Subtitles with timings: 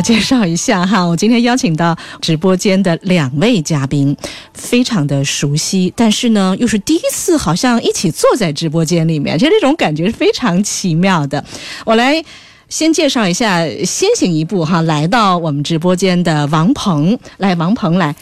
[0.00, 4.16] 介绍一下哈，我今天邀请到直播间的两位嘉宾，
[4.54, 11.44] 非常的熟悉，但是呢，又是第一次好像一起坐在直播间里面，其实这种感觉是非常奇妙的。
[11.84, 12.22] 我来
[12.68, 18.14] 先介绍一下，先行一步哈，来到我们直播间的王鹏，来，王鹏来，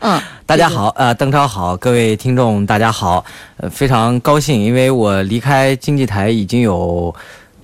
[0.00, 3.24] 嗯， 大家好，呃，邓超好，各位听众大家好，
[3.70, 7.14] 非常高兴，因为我离开经济台已经有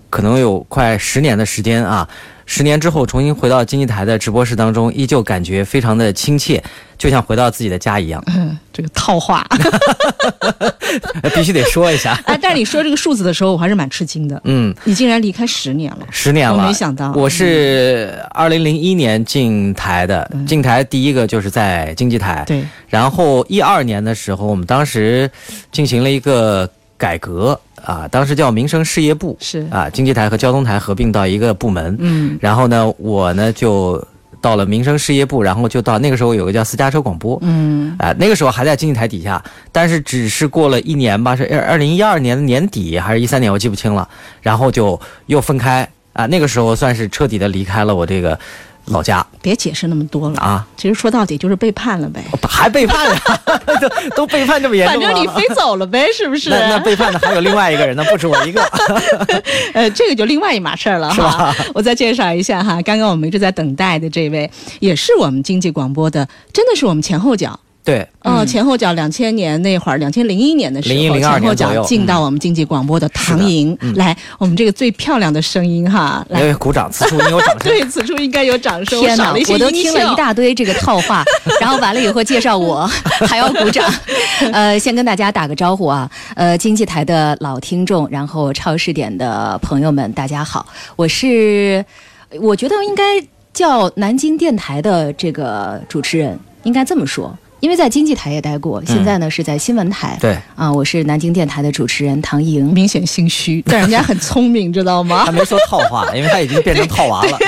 [0.09, 2.09] 可能有快十年的时间啊，
[2.51, 6.61] 十年之后重新回到经济台的直播室当中，依旧感觉非常的亲切，
[6.99, 9.47] 就像回到自己的家一样，嗯，这个套话，
[11.23, 14.75] 呃 必须得说一下，哎，但是你说这个数字的时候，我还是蛮吃惊的，嗯。
[14.83, 25.31] 你竟然离开十年了，十年了，我没想到我是二零零一年进台的，嗯进台第一个就是在经济台，对，然后一二年的时候，我们当时
[25.71, 29.67] 进行了一个改革啊，当时叫民生事业部，是。
[29.71, 34.03] 啊，经济台和交通台合并到一个部门，嗯，然后呢，我呢就
[34.41, 44.09] 到了民生事业部，然后就到那个时候有个叫私家车广播，嗯，啊、那个时候还在经济台底下，但是只是过了一年吧，是二二零一二年的年底还是一三年，我记不清了，
[44.41, 48.39] 然后就又分开啊、那个时候算是彻底的离开了我这个
[48.91, 52.23] 老家别解释那么多了啊，其实说到底就是背叛了呗。
[52.49, 53.21] 还背叛呀，
[53.81, 55.01] 都都背叛这么严重。
[55.03, 56.51] 反正你飞走了呗，是不是？
[56.51, 58.61] 那那背叛的还有另外一个人呢，不止我一个。
[59.73, 61.57] 呃，这个就另外一码事儿了是哈吧。
[61.75, 67.59] 我再介绍一下哈，刚刚我们一直在等待的这位，也是我们经济广播的，真的是我们前后脚。
[67.83, 77.59] 对，嗯，前后脚，两千年那会儿，两千零一年的时候，01 02前后脚进到我们经济广播的唐莹，嗯来，我们这个最漂亮的声音哈，来，哎，鼓掌，此处应有掌声。
[77.65, 79.01] 对，此处应该有掌声。
[79.01, 81.25] 天哪我都听了一大堆这个套话，
[81.59, 82.87] 然后完了以后介绍我，
[83.27, 83.91] 还要鼓掌。
[84.53, 91.83] 呃，先跟大家打个招呼啊，呃，经济台的老听众，然后超市点的朋友们，大家好，我是，
[92.41, 93.03] 我觉得应该
[93.55, 97.35] 叫南京电台的这个主持人，应该这么说。
[97.61, 100.17] 因为在经济台也待过，现在呢是在新闻台。
[100.21, 102.73] 对啊，我是南京电台的主持人唐莹。
[102.73, 105.33] 明显心虚， 但人家很聪明，知道吗 他？
[105.33, 107.39] 没说套话，因为他已经变成套娃了。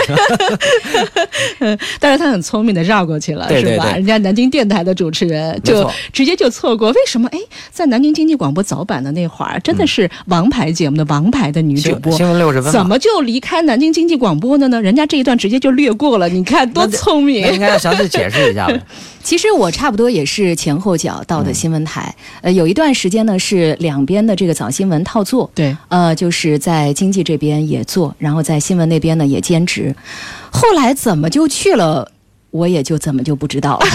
[1.98, 3.92] 但是他很聪明的绕过去了，是吧？
[3.94, 7.28] 人家南京电台的主持人就直接就错过，为什么？
[7.32, 7.38] 哎，
[7.70, 12.12] 在南京经济广播早版的那会儿，真的是王牌节目的王牌的女主播。
[12.12, 14.80] 新新闻六十分怎么就离开南京经济广播的呢？
[14.80, 17.50] 人家这一段直接就略过了，你看多聪明那！
[17.52, 18.80] 应该要详细解释一下呗。
[19.22, 29.94] 其实我差不多也是前后脚到的新闻台，呃，有一段时间呢是两边的这个早新闻套做，对，呃，就是在经济这边也做，然后在新闻那边呢也兼职，
[30.50, 32.10] 后来怎么就去了，
[32.50, 33.86] 我也就怎么就不知道了。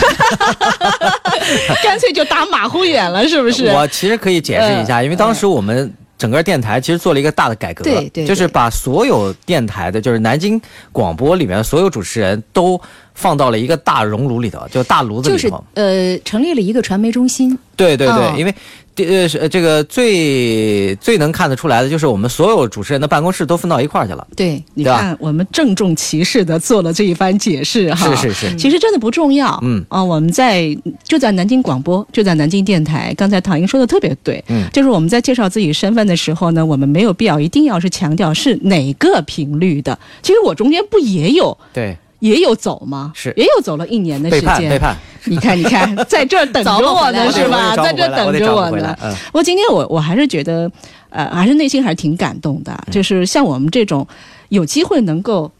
[1.84, 3.68] 干脆就打马虎眼了，是不是？
[3.68, 5.94] 我其实可以解释一下，因为当时我们。
[6.18, 10.60] 整个电台其实做了一个大的改革，对对就是把所有电台的，就是南京
[10.92, 12.82] 广播里面的所有主持人都
[13.18, 15.64] 放到了一个大熔炉里头，就大炉子就是里头。
[15.74, 18.54] 呃，成立了一个传媒中心，对对对，哦因为
[18.98, 24.28] 呃是呃这个最最能看得出来的就是我们所有主持人的办公室都分到一块儿去了。
[24.36, 28.16] 对，对你看，我们郑重其事的做了这一番解释哈。
[28.16, 33.12] 是是是，其实真的不重要，嗯啊、我们在就在南京广播，就在南京电台。
[33.18, 39.98] 刚才唐英说的特别对，嗯就是我们在介绍自己身份的时候呢，我们没有必要一定要是强调是哪个频率的。
[40.22, 43.12] 其实我中间不也有对，也有走吗？
[43.16, 44.48] 是也有走了一年的时间。
[44.48, 47.76] 背叛背叛， 你看，你看，在这儿等着我呢， 是吧？
[47.76, 48.96] 在这儿等着我呢
[49.28, 50.70] 不过今天我我还是觉得，
[51.10, 52.72] 呃，还是内心还是挺感动的。
[52.88, 54.08] 嗯就是像我们这种
[54.50, 55.52] 有机会能够，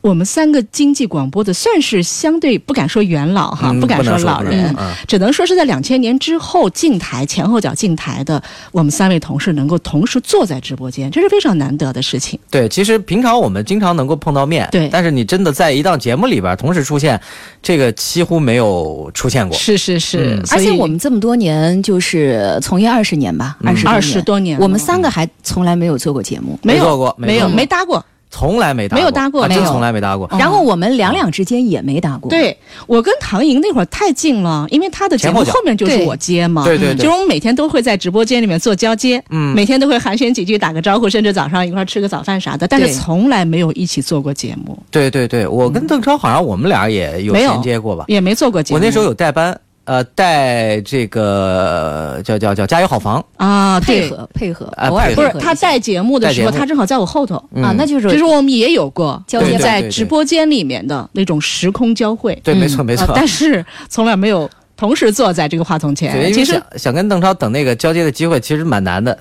[0.00, 8.42] 我们三个经济广播的，算是相对不敢说元老哈，嗯不敢说老人，嗯只能说是在两千年之后进台前后脚进台的
[8.72, 12.38] 我们三位同事能够同时坐在直播间，这是非常难得的事情。
[12.50, 17.20] 对，其实平常我们经常能够碰到面，对但是你真的在一档节目里边同时出现，
[17.62, 19.56] 这个几乎没有出现过。
[19.56, 26.58] 是是是，嗯而且我们这么多年就是从业二十年吧，二十二十多年，我们三个还从来没有做过节目。
[26.62, 28.04] 没有没做过没没有没搭过。
[28.30, 30.28] 从来没搭过，没有搭过啊真没有从来没搭过。
[30.38, 32.56] 然后我们两两之间也没搭过。，对。
[32.86, 36.96] 我跟唐莹那会儿太近了，因为她的节目后面就是我接嘛，对对对。
[36.96, 39.54] 就是我们每天都会在直播间里面做交接，嗯。
[39.54, 47.52] 每天都会寒暄几句，打个招呼，甚至早上一块儿吃个早饭啥的，但是从来没有一起做过节目，对对对，我跟邓超好像我们俩也有没有。
[47.52, 48.04] 衔接过吧？
[48.06, 48.78] 也没做过节目。
[48.78, 57.42] 我那时候有代班，呃，带这个叫叫叫加油好房，啊，配，合配合，啊偶尔不是他带节目的时候，他正好在我后头。
[57.54, 57.64] 嗯。
[57.64, 63.06] 啊，那就是就是我们也有过交接在直播间里面的那种时空交汇，对，嗯没错没错。
[63.06, 63.12] 啊。
[63.16, 66.32] 但是从来没有同时坐在这个话筒，前。
[66.32, 69.18] 其实想想跟邓超等那个交接的机会，其实蛮难的，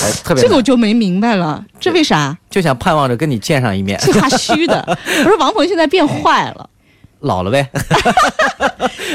[0.00, 2.36] 哎，特别这个我就没明白了，这为啥？
[2.50, 4.82] 就想盼望着跟你见上一面，这话虚的。
[5.22, 6.68] 不是王鹏现在变坏了，
[7.20, 7.68] 老了呗。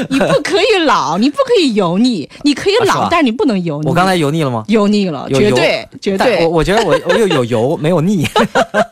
[0.08, 3.88] 你不可以老，你不可以油腻，你可以老，啊是但是你不能油腻。
[3.88, 4.64] 我刚才油腻了吗？
[4.68, 8.26] 油腻了，绝对绝对我，我觉得我我又有油没有腻，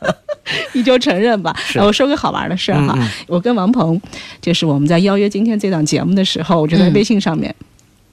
[0.72, 1.54] 你就承认吧。
[1.76, 4.00] 我说个好玩的事儿哈嗯嗯，我跟王鹏，
[4.40, 7.54] 就是我们在邀约今天这档节目的时候，我就在嗯微信上面。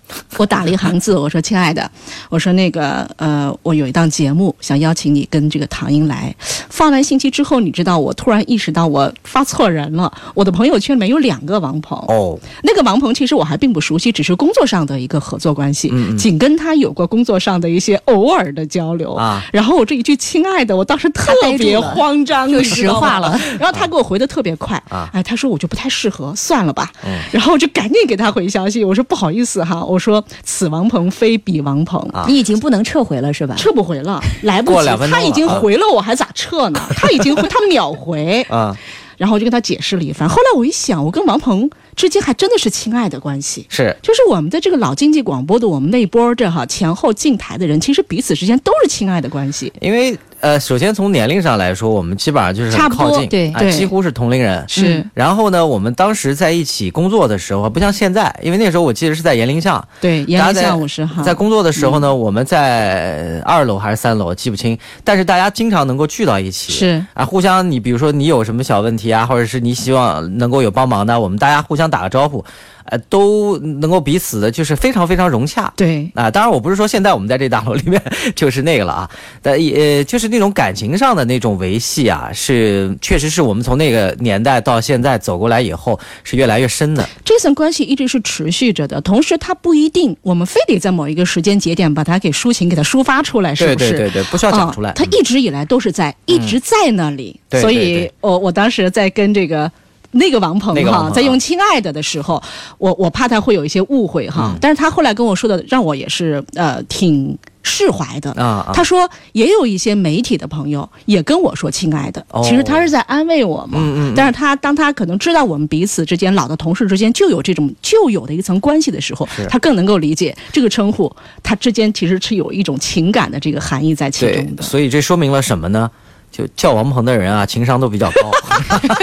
[0.37, 1.89] 我打了一行字，我说：“亲爱的，
[2.29, 6.33] 我说那个呃，我有一档节目想邀请你跟这个唐英来。
[6.69, 10.11] 放完信息之后，你知道我突然意识到我发错人了。
[10.33, 19.43] 我的朋友圈里面有两个王鹏，哦，那个王鹏其实我还并不熟悉，只是工作上的一个合作关系，嗯嗯仅跟他有过工作上的一些偶尔的交流啊。
[19.51, 23.39] 然后我这一句“亲爱的”，我当时特别慌张，就实话了。
[23.59, 26.91] 然后他给我回的特别快，啊哎，他说我就不太适合，算了吧。
[27.05, 31.99] 嗯然后我就赶紧给他回消息，我说不好意思哈，我说此王鹏非彼王鹏。
[32.13, 33.55] 啊你已经不能撤回了是吧？
[33.57, 36.79] 撤不回了，来不及他已经回了我，还咋撤呢？
[36.95, 38.75] 他已经回，他秒回， 啊，
[39.17, 40.27] 然后我就跟他解释了一番。
[40.27, 43.65] 后来我一想，我跟王鹏之间还真的是亲爱的关系。
[43.69, 49.71] 是就是我们的这个老经济广播的我们那一波这哈前后进台的人，其实彼此之间都是亲爱的关系。
[49.81, 54.63] 因为呃，首先从年龄上来说，我们基本上就是靠近，对几乎是同龄人。
[54.67, 55.03] 是。
[55.13, 67.03] 然后呢，我们当时在一起工作的时候，不像现在，因为那时候我记得是在延陵巷，对，延陵巷五十号，在工作的时候呢，我们在二楼还是三楼记不清，但是大家经常能够聚到一起，是。
[67.13, 72.45] 啊，互相你比如说你有什么小问题啊，或者是你希望能够有帮忙的，我们大家互相打个招呼，
[72.89, 75.71] 呃，都能够彼此的就是非常非常融洽。
[75.75, 78.01] 对啊，当然我不是说现在我们在这大楼里面
[78.35, 79.09] 就是那个了啊，
[79.41, 87.07] 但也呃就是那种感情上的那种维系啊，是确实是我们从那个年代到现在走过来以后是越来越深的。
[87.23, 88.99] 这层关系一直是持续着的。
[89.01, 93.91] 同时，它不一定我们非得在某一个时间节点把它给抒情、给它抒发出来，是不是？
[93.91, 94.89] 对对对，不需要讲出来。
[94.91, 97.39] 啊它嗯一直以来都是在，一直在那里。
[97.49, 99.71] 对对所以对我我当时在跟这个。
[100.11, 102.41] 那个王鹏哈，在用“亲爱的”的时候，
[102.77, 108.31] 我我怕他会有一些误会哈，嗯但是他后来跟我说的，让我也是呃挺释怀的。
[108.31, 113.77] 啊啊，他说也有一些媒体的朋友也跟我说“亲爱的”，哦其实他是在安慰我嘛。
[113.79, 121.13] 嗯嗯嗯但是他当他可能知道我们彼此之间老的同事之间就有这种旧有的一层关系的时候，他更能够理解这个称呼，
[121.43, 124.63] 他之间其实是有一种情感的这个含义在其中，的。
[124.63, 125.91] 所以这说明了什么呢？
[126.31, 128.31] 就叫王鹏的人啊，情商都比较高，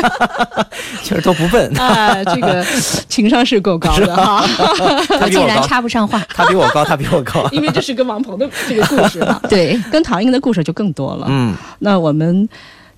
[1.02, 1.72] 其实都不笨。
[1.78, 2.64] 啊， 这个
[3.08, 4.44] 情商是够高的哈，
[5.20, 6.22] 我竟然插不上话。
[6.28, 7.48] 他比我高，他比我高。
[7.50, 11.26] 因为这是跟王鹏的这个故事嘛，对，跟唐英的故事就更多了。
[11.28, 12.48] 嗯，那我们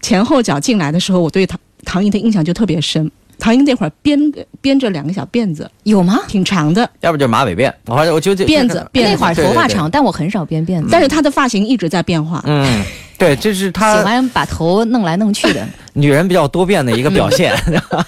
[0.03, 3.11] 前后脚进来的时候，我对唐唐英的印象就特别深。
[3.39, 4.19] 唐英那会儿编
[4.63, 6.19] 编着两个小辫子，有吗？
[6.27, 12.43] 挺长的，要不就是马尾辫，我我就辫子辫子那会儿对对对头发长，但我很少编辫子，但是她的发型一直在变化。
[12.47, 12.83] 嗯，
[13.19, 15.67] 对，这是他喜他欢把头弄来弄去的。
[15.95, 17.55] 女人比较多变的一个表现。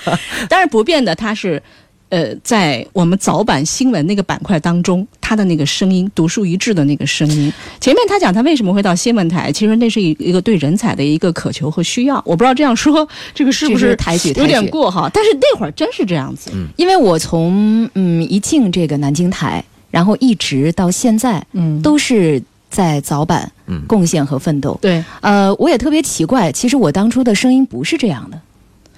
[0.48, 1.62] 但是不变的，她是，
[2.10, 7.50] 呃，在我们早版新闻那个板块当中，她的那个声音独树一帜的那个声音。
[7.80, 12.16] 前面她讲她为什么会到新闻台，其实那是一一个对人才的一个渴求和需要。
[12.26, 15.10] 我不知道这样说这个是不是是抬举有点过哈？
[15.12, 16.50] 但是那会儿真是这样子。
[16.76, 23.82] 因为我从嗯一进这个南京台，然后一直到现在，嗯，都是在早版嗯。
[23.86, 24.78] 贡献和奋斗。
[24.80, 28.40] 对，呃，我也特别奇怪，其实我当初的声音不是这样的。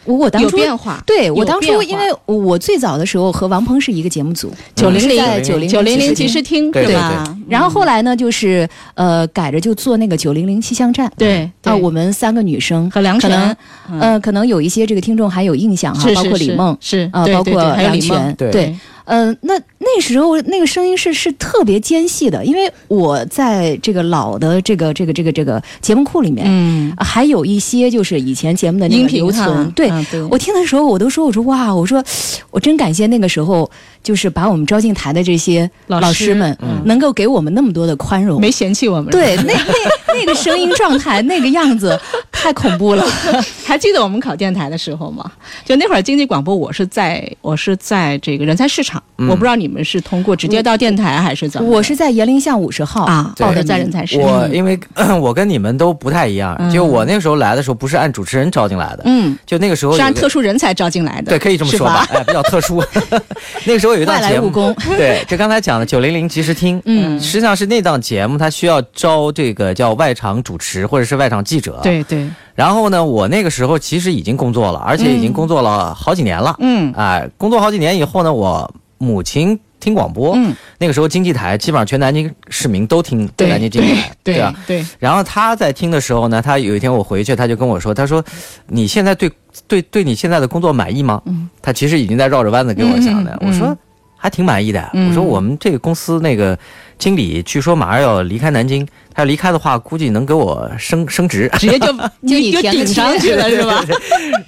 [0.07, 1.03] 我我当有初变化。
[1.07, 5.19] 对我当初，因为我最早的时候和王鹏是一个节目组，九零零。
[5.19, 7.37] 在九零九零零其其实听对对是吧？
[7.47, 11.13] 然后后来呢，就是呃改着就做那个九零零气象站。
[11.19, 13.57] 对啊，对我们三个女生和梁可能晨，
[13.91, 17.11] 嗯呃，可能有一些这个听众还有印象哈，包是是是括李梦，是。
[17.13, 18.51] 呃，包括梁泉，对。
[18.51, 18.77] 对，
[19.11, 29.69] 呃，那那时候那个声音是是特别尖细的，因为我在这个老的这个这个这个这个节目库里面，嗯，还有一些就是以前节目的那个音频留存。
[29.73, 29.91] 对
[30.31, 32.05] 我听的时候，我都说，我说哇，我说
[32.53, 33.69] 我真感谢那个时候，
[34.03, 38.41] 就是把我们招进台的这些老师们，嗯能够给我们那么多的宽容。
[38.41, 39.11] 没嫌弃我们。
[39.11, 41.99] 对， 那那那个声音状态，那个样子，
[42.33, 43.05] 太恐怖了。
[43.65, 45.31] 还记得我们考电台的时候吗？
[45.65, 51.69] 就那会儿经济广播，我是在我是在这个人才市场，嗯我不知道你们是通过直接到电台还是怎么。
[51.69, 54.25] 我是在延陵巷五十号啊，报的在人才市场。
[54.25, 54.79] 我因为
[55.21, 62.83] 我跟你们都不太一样，嗯就我那个时候来的时候不是按主持人招进来的，嗯，就那个时候是按特殊人才招进来的，对，可以这么说吧，哎，比较特殊。
[63.67, 64.51] 那个时候有一档节目，
[64.97, 76.55] 对，就刚才讲的九零零及时听，嗯实际上是那档节目，它需要招这个叫外场主持或者是外场记者。，对对，然后呢，我那个时候其实已经工作了，而且已经工作了好几年了。
[76.61, 84.55] 嗯哎，工作好几年以后呢，我母亲听广播，嗯，那个时候经济台基本上全南京市民都听对南京经济台，对吧？
[84.67, 88.25] 对，然后他在听的时候呢，他有一天我回去，他就跟我说，他说
[88.69, 89.31] ：“你现在对
[89.67, 93.37] 对对你现在的工作满意吗？”嗯他其实已经在绕着弯子给我讲的。
[93.41, 93.77] 我说
[94.17, 94.91] 还挺满意的。
[94.93, 96.59] 嗯我说我们这个公司那个
[96.99, 101.51] 经理据说马上要离开南京，他要离开的话，估计能给我升升职。
[101.59, 101.87] 直接就
[102.21, 103.83] 你就顶上去了 是吧？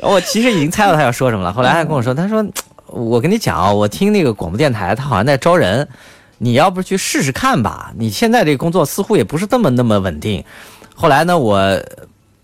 [0.00, 1.52] 我其实已经猜到他要说什么了。
[1.52, 2.44] 后来还跟我说，他说
[2.92, 5.88] 我跟你讲啊，我听那个广播电台，他好像在招人。
[6.38, 7.92] 你要不去试试看吧？
[7.96, 10.42] 你现在这个工作似乎也不是那么那么稳定。
[10.92, 11.80] 后来呢，我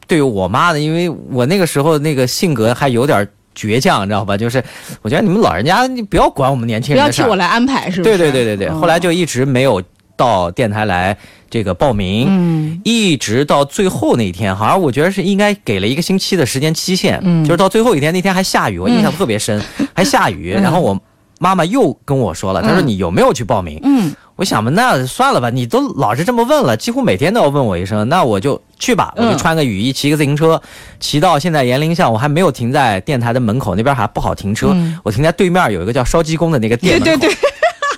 [0.06, 3.26] 对于我妈呢，因为我那个时候那个性格还有点
[3.56, 4.36] 倔强，你知道吧？
[4.36, 4.62] 就是
[5.02, 7.08] 我觉得你们老人家你不要管我们年轻人不。
[7.08, 8.18] 要替我来安排是吧对是？
[8.18, 8.68] 对对对对。
[8.68, 9.82] 嗯后来就一直没有
[10.18, 11.16] 到电台来
[11.48, 12.26] 这个报名。
[12.28, 12.80] 嗯。
[12.84, 17.42] 一直到最后那一天，好像我觉得是应该给了一个星期的时间期限，嗯。
[17.42, 19.62] 就是到最后一天那天还下雨，我印象特别深，
[19.94, 20.52] 还下雨。
[20.58, 20.62] 嗯。
[20.62, 21.00] 然后我
[21.38, 22.86] 妈妈又跟我说了，她说嗯。
[22.86, 23.80] 你有没有去报名？
[23.84, 24.12] 嗯。
[24.36, 30.62] 我想吧，那算了吧，你都老是这么问了，几乎每天都要问我一声，那我就去吧，我嗯就穿个雨衣，骑个自行车，
[31.00, 34.96] 骑到现在延陵巷，我还没有停在电台的门口，那边还不好停车，嗯。
[35.02, 37.36] 我停在对面有一个叫烧鸡公的那个店门口，对对对，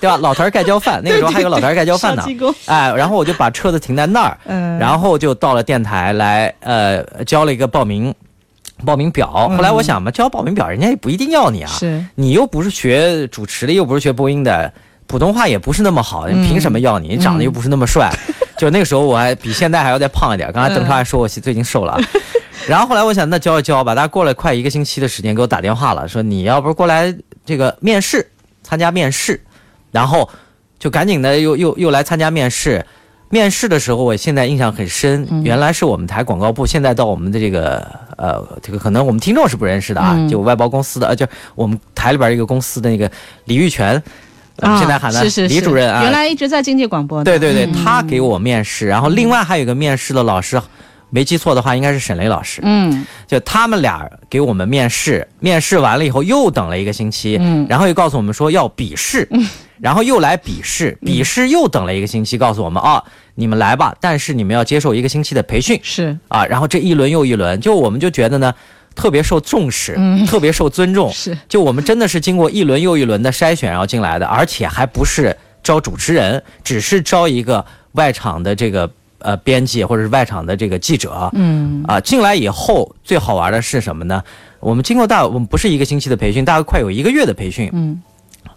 [0.01, 0.17] 对吧？
[0.17, 2.23] 老头儿盖浇饭， 那个时候还有老头儿盖浇饭呢
[2.65, 8.13] 哎，然后我就把车子停在那儿，嗯然后就到了电台来，呃，交了一个报名
[8.83, 9.47] 报名表。
[9.49, 14.73] 嗯后来我想嘛，交报名表人家也不一定要你啊，是你又不是学主持的，又不是学播音的，
[15.05, 17.09] 普通话也不是那么好，你凭什么要你？
[17.09, 18.11] 你长得又不是那么帅，
[18.57, 20.51] 就那个时候我还比现在还要再胖一点。
[20.51, 21.99] 刚才邓超还说我最近瘦了啊。
[22.67, 23.95] 然后后来我想，那交一交吧。
[23.95, 28.27] 大概过了快一个星期的时间，给我打电话了，说你要不过来这个面试，
[28.63, 29.41] 参加面试，
[29.91, 30.29] 然后
[30.79, 32.85] 就赶紧的又又又来参加面试。
[33.33, 37.77] 面试的时候，我现在印象很深，原来是我们台广告部，现在到我们的这个
[38.17, 40.27] 呃，这个可能我们听众是不认识的啊，嗯。
[40.27, 43.09] 就外包公司的，呃，就我们台里边一个公司的那个
[43.45, 44.03] 李玉泉，
[44.57, 47.23] 我们现在喊的李主任啊，原来一直在经济广播。
[47.23, 47.73] 对对对，嗯。
[47.85, 50.61] 他给我面试，然后另外还有一个面试的老师，
[51.11, 53.05] 没记错的话应该是沈雷老师，嗯。
[53.27, 57.67] 就他们俩给我们面试，面试完了以后又等了一个星期，嗯。
[57.69, 59.29] 然后又告诉我们说要笔试，
[59.79, 63.03] 然后又来笔试，笔试又等了一个星期，告诉我们啊，
[63.35, 65.79] 你们来吧，但是你们要接受一个星期的培训。
[65.83, 66.17] 是。
[66.29, 68.53] 啊，然后这一轮又一轮，就我们就觉得呢。
[68.93, 70.25] 特别受重视，嗯。
[70.25, 71.35] 特别受尊重，是。
[71.47, 78.91] 就我们真的是经过一轮又一轮的筛选然后进来的，而且还不是招主持人，只是招一个外场的这个
[79.23, 81.29] 呃编辑或者是外场的这个记者。
[81.33, 84.23] 嗯啊，进来以后最好玩的是什么呢？
[84.59, 87.69] 我们经过大我们不是一个星期的培训，大概快有一个月的培训。
[87.73, 88.01] 嗯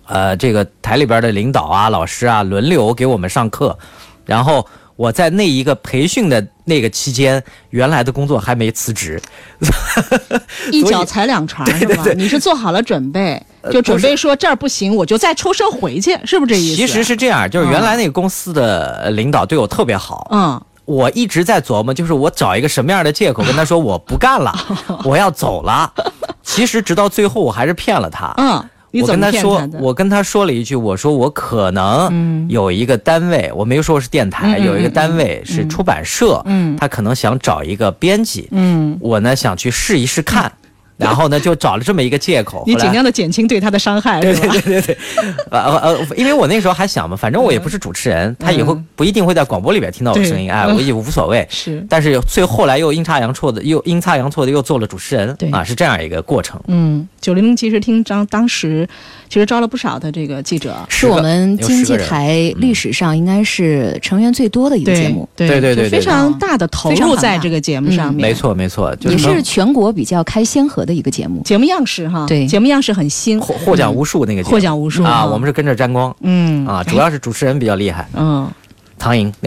[0.06, 3.78] 呃，这个台里边的领导啊、老师啊轮流给我们上课，
[4.26, 4.66] 然后
[4.96, 9.18] 我在那一个培训的那个期间，原来的工作还没辞职。
[10.70, 12.04] 一脚踩两船是吧？
[12.16, 16.76] 你是做好了准备，就准备说这儿不行，我就再抽身回去，是不是这意思？
[16.76, 20.60] 其实是这样，就是原来那个公司的呃领导对我特别好，嗯。
[20.86, 24.52] 我一直在琢磨，就是我找一个什么样的借口跟他说我不干了，
[25.04, 25.90] 我要走了。
[26.42, 28.34] 其实直到最后，我还是骗了他。
[28.36, 36.76] 嗯，你我怎么跟他说，我跟他说了一句，我说我可能有一个单位，我没有说是电台，有一个单位是出版社，嗯。
[36.76, 40.52] 他可能想找一个编辑，嗯，我呢想去试一试看，
[40.96, 42.62] 然后呢就找了这么一个借口。
[42.66, 44.34] 你尽量的减轻对他的伤害，对？
[44.34, 44.98] 对对对对，
[45.50, 51.46] 呃呃呃，因为我那时候还想嘛，反正我也不是主持人，他以后不一定会在广播里边听到我的声音，对哎，我也无所谓。
[51.50, 56.60] 是，但是最后来又阴差阳错的，又阴差阳错的又做了主持人对啊，是这样一个过程。
[56.68, 58.88] 嗯，九零零其实听张当时
[59.28, 71.42] 其实招了不少的这个记者，是我们经济台历史上应该是成员最多的一个节目，对对对对非常大的投入在这个节目上面，没错没错，就也是全国比较开先河合的一个节目。
[71.42, 72.46] 节目样式哈，对。
[72.46, 74.54] 节目样式很新，获获奖无数那个节目。
[74.54, 75.02] 获奖无数。
[75.02, 76.14] 啊，嗯我们是跟着沾光。
[76.20, 76.66] 嗯。
[76.66, 78.46] 啊，主要是主持人比较厉害，嗯，
[78.98, 79.32] 唐莹。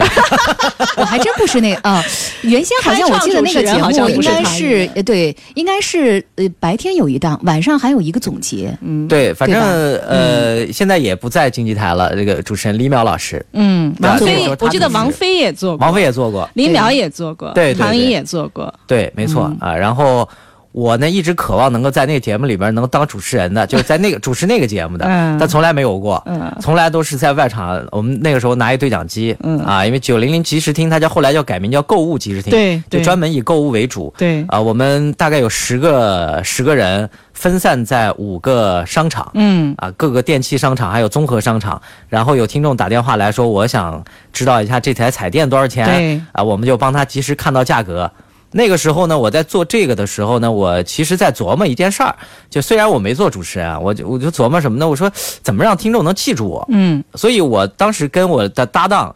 [0.96, 2.04] 我还真不是那个啊，
[2.42, 8.76] 原先好像我记得那个节目应该是呃对，应该是呃白天有一档，晚上还有一个总结。
[8.82, 9.06] 嗯。
[9.06, 12.14] 对，反正呃，现在也不在经济台了。
[12.16, 19.74] 这个主持人李淼老师，嗯，王菲我记得王菲也做过，王菲也做过，李淼也做过，对唐嫣也做过，对，没错、啊。
[19.74, 20.28] 然后
[20.72, 25.36] 我呢一直渴望能够在那个节目里边能当主持人的，就是在那个主持那个节目的，嗯。
[25.38, 26.54] 但从来没有过，嗯。
[26.60, 27.84] 从来都是在外场。
[27.90, 29.58] 我们那个时候拿一对讲机，嗯。
[29.60, 33.00] 啊，因为九零零即时听，它叫后来叫改名叫购物即时听，对对。
[33.00, 34.12] 就专门以购物为主。
[34.18, 39.74] 对，啊，我们大概有十个十个人分散在五个商场，嗯。
[39.78, 48.10] 啊，各个电器商场还有综合商场，然后有听众打电话来说，我想知道一下这台彩电多少钱，啊，我们就帮他及时看到价格。
[48.50, 52.16] 那个时候呢，我在做这个的时候呢，我其实在琢磨一件事儿，
[52.48, 54.88] 就虽然我没做主持人啊，我就我就琢磨什么呢？
[54.88, 55.10] 我说
[55.42, 56.66] 怎么让听众能记住我？
[56.70, 59.14] 嗯所以我当时跟我的搭档，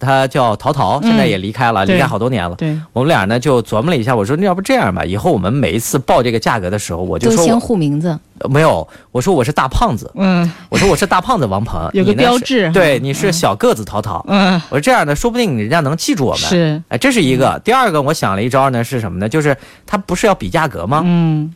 [0.00, 2.56] 他叫陶陶，现在也离开了，对离开好多年了。
[2.56, 14.24] 对，我们俩呢就琢磨了一下，我说那要不这样吧，以后我们每一次报这个价格的时候，我就说我护名字，呃没有，我说我是大胖子，嗯我说我是大胖子王鹏，有个标志对，你是小个子陶陶。
[14.28, 16.40] 嗯我说这样呢，说不定人家能记住我们。
[16.40, 17.60] 是，哎，这是一个。
[17.64, 19.28] 第二个，我想了一招呢，是什么呢？
[19.28, 19.56] 就是
[19.86, 21.02] 他不是要比价格吗？
[21.04, 21.54] 嗯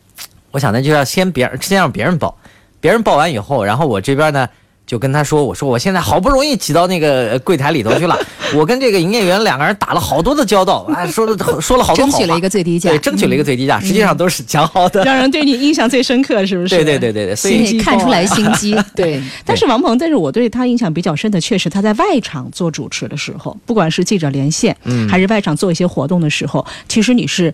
[0.51, 2.37] 我想呢，就要先别人先让别人报，
[2.79, 4.47] 别人报完以后，然后我这边呢。
[4.87, 8.17] 就跟他说，我说我现在好不容易挤到那个呃柜台里头去了，
[8.55, 12.89] 我跟这个营业员两个人打了好多的交道，哎，说了 说了好多争取了一个最低价。
[12.89, 15.03] 对，，争取了一个最低价，实际上都是讲好的。
[15.03, 16.73] 让人对你印象最深刻，是不是？
[16.73, 18.75] 对对对对对，所以心机看出来心机。
[18.95, 25.09] 对，但是王鹏，但是我对他印象比较深的，确实他在外场做主持的时候，不管是记者连线，嗯。
[25.09, 27.53] 还是外场做一些活动的时候，其实你是，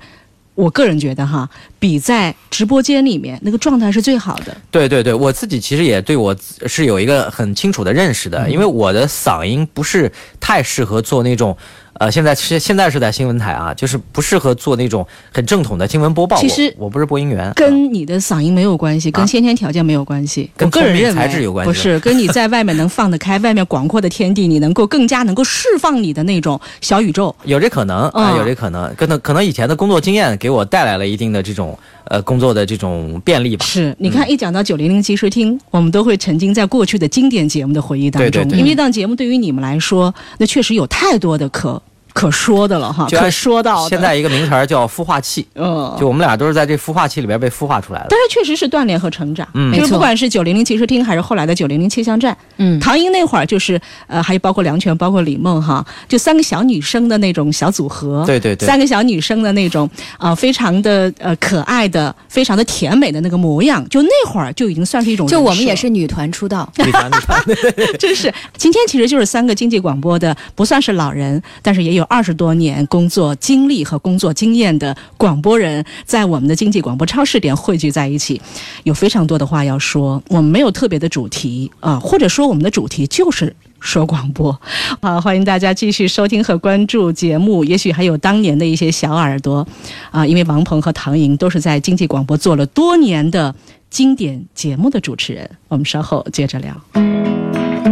[0.56, 4.56] 我个人觉得哈，比在直播间里面那个状态是最好的。
[4.70, 11.58] 对对对，我自己其实也对我是有一个很清楚的认识嗯的，因为我的嗓音不是太适合做那种，
[12.00, 16.38] 呃，现在是现在是在新闻台啊，就是不适合做那种很正统的新闻播报。
[16.38, 20.50] 其实我我不是播音员，啊跟你的嗓音没有关系，跟先天条件没有关系。
[20.58, 27.34] 跟个人才智有关系不是跟你在外面能放得开， 外面广阔的天地，你能够更加能够释放你的那种小宇宙。
[27.44, 33.66] 有这可能啊、嗯有这可能，可能可能以前的工作经验给我带来了一定的这种呃工作的这种便利吧。
[33.66, 38.60] 是，你看，一讲到九零零即时听，我们都会沉浸在过去的经典节目的回忆当中，对对对。
[38.60, 41.82] 因为这档节目对于你们来说，那确实有太多的可
[42.14, 43.90] 可说的了哈，可说到。
[43.90, 48.08] 现在一个名词儿叫孵化器，嗯，就我们俩都是在这孵化器里边被孵化出来的。
[48.10, 49.74] 但是确实是锻炼和成长，嗯。
[49.74, 58.68] 因为不管是九零零即时听，还是后来的九零零气象站，嗯，唐英那会儿就是呃，还有包括梁泉，包括李梦哈，就三个小女生的那种小组合，对对对。
[58.68, 67.44] 三个小女生的那种啊、呃非常的呃可爱的、非常的甜美的那个模样，就那会儿就已经算是一种就我们也是女团出道，女 团女团，
[67.98, 78.42] 真是，今天其实就是三个经济广播的，不算是老人，但是也有二十多年工作经历和工作经验的广播人，在我们的经济广播超市点汇聚在一起，
[78.84, 80.22] 有非常多的话要说。
[80.30, 83.56] 我们没有特别的主题啊、或者说我们的主题就是。
[83.84, 84.58] 说广播，
[85.02, 87.66] 好，欢迎大家继续收听和关注节目。
[87.66, 89.68] 也许还有当年的一些小耳朵，
[90.10, 93.54] 啊，因为王鹏和唐莹都是在经济广播做了多年的
[93.90, 95.50] 经典节目的主持人。
[95.68, 96.74] 我们稍后接着聊。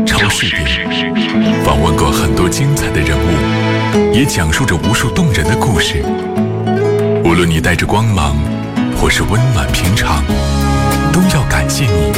[0.06, 3.71] 超市点访问过很多精彩的人物，
[4.14, 6.04] 也讲述着无数动人的故事。
[7.24, 8.36] 无论你带着光芒，
[8.98, 10.24] 或是温暖平常，
[11.12, 12.12] 都要感谢你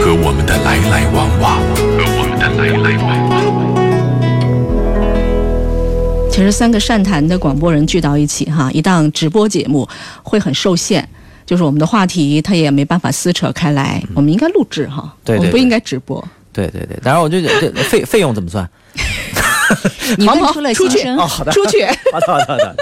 [0.00, 3.38] 和我们的来来往往，和我们的来来往往。
[6.30, 9.88] 其实三个善谈的广播人聚到一起哈，一档直播节目
[10.22, 11.04] 会很受限，
[11.44, 16.22] 就是我们的话题它也没办法撕扯开来，我们应该录制哈，嗯对对对我们不应该直播。
[16.52, 18.68] 对对对，当然我就这费费用怎么算？
[20.16, 21.26] 你问出了出去哦，。
[21.26, 21.84] 好的，出去。
[22.12, 22.76] 好的好的好的。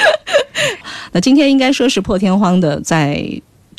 [1.12, 3.24] 那今天应该说是破天荒的在。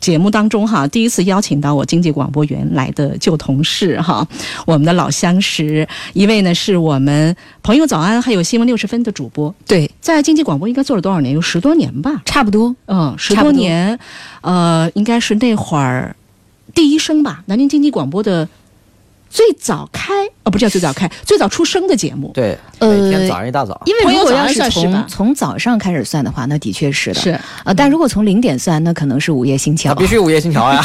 [0.02, 4.26] 节目当中哈，第一次邀请到我经济广播原来的旧同事哈，
[4.66, 11.34] 我们的老相识，一位呢是我们朋友早安还有新闻六十分的主播，对，在经济广播应该做了多少年？
[11.34, 12.22] 有十多年吧。
[12.24, 12.74] 差不多。
[12.88, 14.00] 嗯，十多年，
[14.40, 16.16] 呃，应该是那会儿
[16.74, 18.48] 第一声吧，南京经济广播的
[19.30, 22.32] 最早开，哦，不叫最早开， 最早出生的节目。
[22.34, 23.80] 对，呃每天早上一大早。
[23.86, 27.20] 因为如果要是从从早上开始算的话，那的确是的。
[27.20, 29.96] 是呃，但如果从零点算，那可能是午夜星桥啊，。
[29.96, 30.84] 必须午夜星桥呀！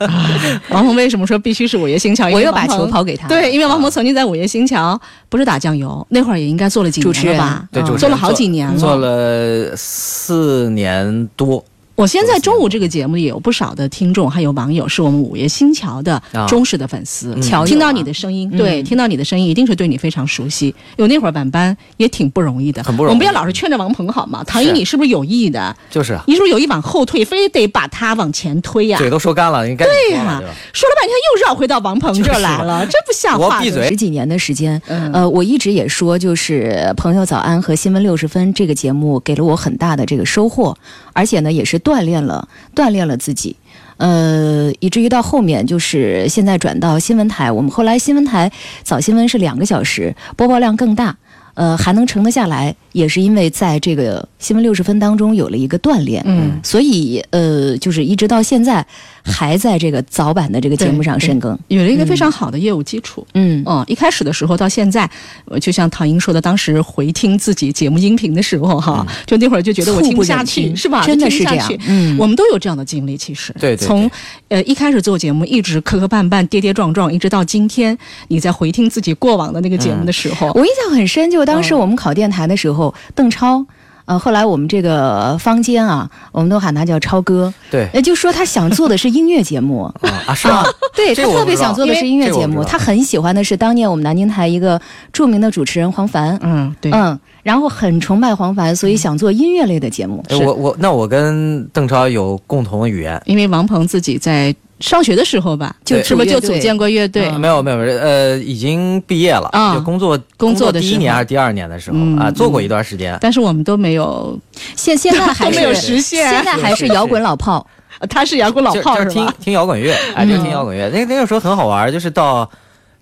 [0.68, 2.28] 王鹏为什么说必须是午夜星桥？
[2.30, 3.26] 我又把球抛给他。
[3.28, 7.68] 对，因为王鹏曾经在午夜星桥不是打酱油，那会儿也应该做了几主持人年了吧？
[7.72, 8.78] 对，嗯主持人做了好几年了。
[8.78, 11.64] 做了四年多。
[12.00, 16.46] 我现在中午这个节目也有不少的听众，还有网友是我们午夜新桥的啊。
[16.48, 17.38] 忠实的粉丝。
[17.66, 18.84] 听到你的声音，对，嗯。
[18.84, 20.74] 听到你的声音，一定是对你非常熟悉。
[20.96, 23.12] 有那会儿晚班也挺不容易的，很不容易。
[23.12, 24.42] 我们不要老是劝着王鹏好吗？
[24.46, 25.76] 唐英，是你是不是有意的？
[25.90, 26.14] 就是。
[26.14, 30.40] 啊你是不是有意往后退，非得把他往前推呀、嘴都说干了，应该对呀、
[30.72, 33.58] 说了半天又绕回到王鹏这儿来了， 这不像话。
[33.58, 33.88] 我闭嘴。
[33.88, 35.12] 十几年的时间，嗯。
[35.12, 40.74] 呃，我一直也说，就是《朋友早安》和《新闻六十分》这个节目给了我很大的这个收获，
[41.20, 43.54] 而且呢，也是锻炼了锻炼了自己。
[43.98, 48.50] 呃，以至于到后面就是现在转到新闻台，我们后来新闻台
[48.82, 51.14] 早新闻是两个小时，播报量更大，
[51.52, 56.22] 呃，还能撑得下来，也是因为在这个新闻六十分当中有了一个锻炼。
[56.24, 58.86] 嗯，所以呃，就是一直到现在
[59.24, 61.58] 还在这个早版的这个节目上深耕。
[61.68, 63.26] 有了一个非常好的业务基础。
[63.34, 63.62] 嗯。
[63.66, 65.08] 嗯，一开始的时候到现在，
[65.44, 71.04] 呃就像唐英说的，当时回听自己节目音频的时候，哈，就那会儿就觉得我听不下去，是吧？
[71.04, 71.72] 真的是这样。
[71.86, 72.16] 嗯。
[72.18, 73.52] 我们都有这样的经历，其实。
[73.54, 73.86] 对对对。
[73.86, 74.10] 从
[74.48, 77.96] 呃一开始做节目，一直磕磕绊绊、跌跌撞撞，一直到今天，
[78.28, 81.78] 你在回听自己过往的那个节目的时候，我印象很深，就当时嗯。
[81.80, 83.64] 我们考电台的时候，邓超。
[84.10, 90.66] 呃，后来我们这个坊间啊，我们都喊他叫超哥，对呃，就说他想做的是音乐节目 啊啊是吗啊？
[90.96, 94.80] 对他特别想做的是音乐节目，他很喜欢的是当年我们南京台一个
[95.12, 100.24] 著名的主持人黄凡，嗯，对，嗯，然后很崇拜黄凡，所以想做音乐类的节目。
[100.28, 103.20] 哎我我那我跟邓超有共同的语言。
[103.26, 107.30] 因为王鹏自己在上学的时候吧，就是不是就组建过乐队？
[107.32, 113.16] 没有没有，呃，已经毕业了，啊就工作工作的第一年还是第二年的时候、嗯啊，做过嗯一段时间。
[113.20, 114.38] 但是我们都没有，
[114.76, 117.66] 现现在还 都没有实现现在还是摇滚老炮。
[117.98, 119.28] 呃 他是摇滚老炮就是听？
[119.38, 120.88] 听摇滚乐，哎，就听摇滚乐。
[120.88, 122.50] 那那个时候很好玩，就是到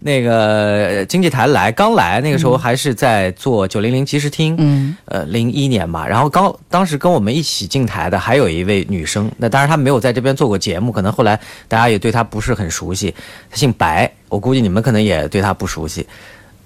[0.01, 6.07] 那个经济台来，刚来那个时候还是在做九零零即时听，嗯呃，零一年吧。
[6.07, 13.13] 然后刚当时跟我们一起进台的还有一位女生，那当然她没有在这边做过节目，可能后来大家也对她不是很熟悉。
[13.51, 16.07] 她姓白，我估计你们可能也对她不熟悉。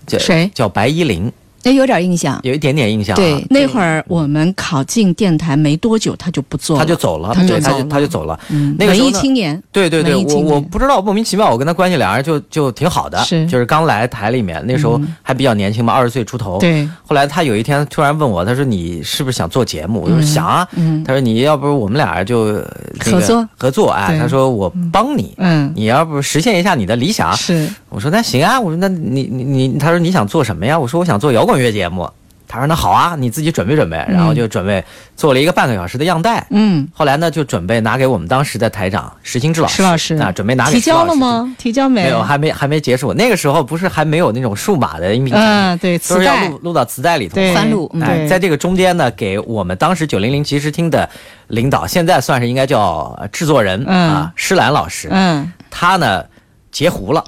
[0.06, 1.32] 叫谁叫白依林，
[1.62, 2.38] 那有点印象。
[2.42, 3.16] 有一点点印象、啊。
[3.16, 8.40] 对，那会儿我们考进电台没多久，他就不做了，他就走了，他就对，她就走了她就走了。
[8.50, 16.58] 嗯，文艺那个时候呢青年，对对对，我我不知道莫名其妙，我跟他关系俩人就就挺好的，是就是刚来台里面，那时候嗯还比较年轻嘛，二十岁出头。。
[16.58, 20.02] 对，后来他有一天突然问我，他说你是不是想做节目？
[20.02, 20.66] 我说嗯想啊。
[20.74, 22.66] 嗯他说你要不我们俩就、呃
[23.04, 25.32] 那个合作合作哎，他说我帮你。
[25.38, 30.78] 嗯，你要不实现一下你的理想，是我说那行啊，我说那你你你，他说你想做什么呀？
[30.78, 32.08] 我说我想做摇滚乐节目。
[32.48, 34.84] 他说那好啊，你自己准备准备，然后就准备
[35.16, 36.46] 做了一个半个小时的样带。
[36.50, 41.56] 嗯，后来呢，就准备拿给我们当时的台长石清志老师，石老师啊，准备拿给提交石老师了吗？
[41.56, 42.02] 提交没？
[42.02, 43.14] 没有，还没还没结束。
[43.14, 47.36] 那个时候不是还没有那种数码的音频嗯，对，都是要磁带录录到磁带里头。
[47.36, 51.08] 对翻录嗯哎，对，在这个中间呢，给我们当时九零零即时听的
[51.46, 56.22] 领导，现在算是应该叫呃制作人、嗯啊，施兰老师，嗯他呢
[56.70, 57.24] 截胡了。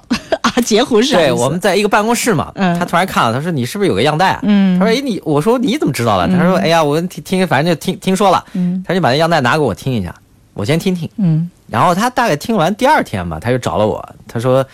[0.55, 2.77] 啊，截胡是对，我们在一个办公室嘛，嗯。
[2.79, 4.39] 他突然看了，他说你是不是有个样带啊？
[4.43, 4.79] 嗯。
[4.79, 6.27] 他说哎你，我说你怎么知道了？
[6.27, 8.83] 他说哎呀，我听听，反正就听听说了，嗯。
[8.87, 10.15] 他就把那样带拿给我听一下，
[10.53, 11.09] 我先听听。
[11.17, 11.49] 嗯。
[11.67, 14.65] 然后他大概听完第二天吧，他就找了我，他说：“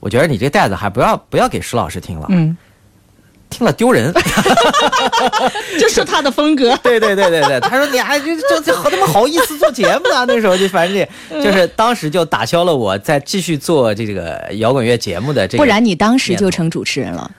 [0.00, 2.56] 我觉得你这个袋子还不要不要给石老师听了，嗯，
[3.50, 4.10] 听了丢人。
[5.78, 6.74] 这是他的风格”。
[6.82, 10.24] 对对对对对，他说你还就就就他妈好意思做节目呢？
[10.26, 11.06] 那时候就反正
[11.42, 17.30] 就是当时就打消了我再继续做这个摇滚乐节目的这个，不然你当时就成主持人了。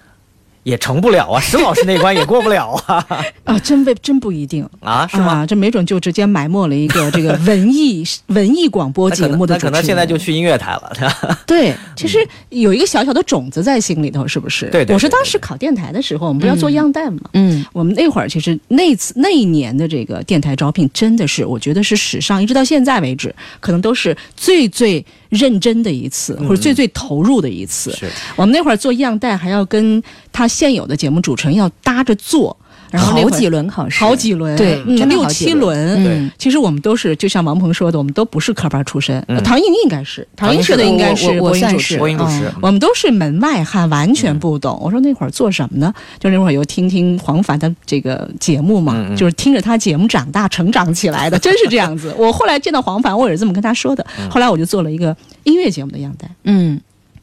[0.64, 3.06] 也成不了啊，石老师那关也过不了啊
[3.46, 5.40] 啊，真不真不一定啊，是吗？
[5.40, 9.72] 啊，这没准就直接埋没了一个这个 文艺文艺广播节目的主持人。
[9.72, 10.92] 那可能现在就去音乐台了，
[11.48, 12.20] 对，其实
[12.50, 14.66] 有一个小小的种子在心里头，是不是？
[14.66, 17.22] 对对对我是当时考电台的时候，我们不要做样带嘛。
[17.34, 27.92] 嗯，我们那会儿其实那次那一年的这个电台招聘，真的是我觉得是史上一直到现在为止，可能都是最最认真的一次，或者最最投入的一次。
[27.94, 32.56] 是我们那会儿做样带，还要跟他现有的节目主持人要搭着做，
[32.92, 36.04] 然后好几轮考试，好几轮，对嗯六七轮。
[36.06, 39.24] 嗯，其实我们都是，就像王鹏说的，我们都不是科班出身。
[39.28, 42.54] 嗯唐莹应该是，唐颖唐颖是学的应该是播音主持播音主持嗯。
[42.62, 44.78] 我们都是门外汉，完全不懂。
[44.82, 45.94] 我说那会儿做什么呢？
[46.20, 52.14] 就那会儿有听听黄凡的这个节目嘛，就是听着他节目长大、成长起来的， 真是这样子。
[52.18, 54.06] 我后来见到黄凡，我也是这么跟他说的。
[54.20, 56.30] 嗯后来我就做了一个音乐节目的样带。
[56.44, 56.80] 嗯，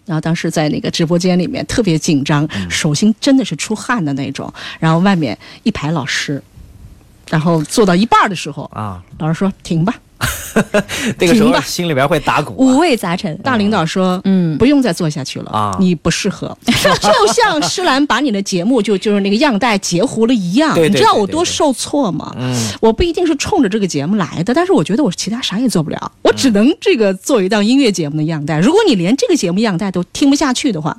[0.08, 4.52] 然后当时在那个直播间里面特别紧张，嗯手心真的是出汗的那种。
[4.80, 6.42] 然后外面一排老师，
[7.30, 9.94] 然后做到一半儿的时候，啊，老师说停吧。
[11.18, 12.78] 那个时候停吧心里边会打鼓五啊。
[12.78, 13.36] 味杂陈。
[13.38, 16.56] 大领导说，嗯不用再做下去了啊你不适合。
[16.66, 22.34] 就像施兰把你的节目就就是那个样带截胡了一样，你知道我多受挫吗？
[22.36, 28.58] 嗯，我不一定是冲着这个节目来的，但是我觉得我其他啥也做不了，我只能这个做一档音乐节目的样带。
[28.58, 30.96] 如果你连这个节目样带都听不下去的话，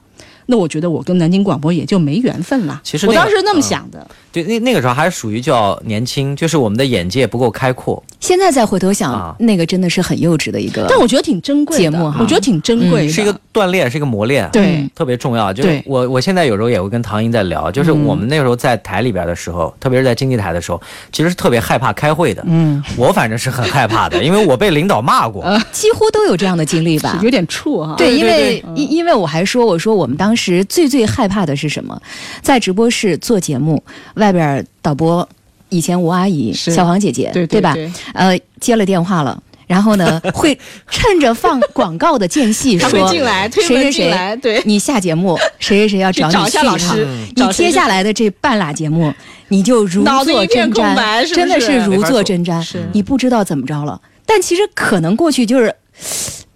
[0.51, 2.81] 那我觉得我跟南京广播也就没缘分了。
[2.83, 8.03] 其实那个我当时那么想的，对，那那个时候还是属于叫年轻，就是我们的眼界不够开阔。
[8.19, 10.87] 现在再回头想，啊那个真的是很幼稚的一个。
[10.89, 15.53] 但我觉得挺珍贵的节目哈我觉得挺珍贵的，是一个锻炼，是一个磨练，对嗯特别重要。
[15.53, 20.81] 就是我我现在有时候也会跟唐英在聊，就是我们那时候在台里边的时候，特别是在经济台的时候，
[21.11, 22.43] 其实是特别害怕开会的。
[22.47, 25.45] 嗯，我反正是很害怕的，因为我被领导骂过。
[25.71, 27.19] 几乎都有这样的经历吧？
[27.21, 27.95] 有点怵哈。
[27.97, 30.38] 对，因为对因因为我还说，我说我们当时
[30.69, 31.99] 最最害怕的是什么？
[32.41, 33.83] 在直播室做节目，
[34.15, 35.27] 外边导播
[35.69, 37.45] 以前吴阿姨、小黄姐姐，对？
[37.45, 37.75] 对吧
[38.13, 39.41] 呃，接了电话了。
[39.67, 40.57] 然后呢， 会
[40.89, 49.13] 趁着放广告的间隙他说进来，推谁谁门进来，谁，对，你下节目，谁谁谁要找你去一下老去趟师，你接下来的这半拉节目，
[49.49, 50.95] 你就如坐针毡，
[51.35, 54.01] 真的是是如坐针毡，你不知道怎么着了。
[54.25, 55.75] 但其实可能过去就是，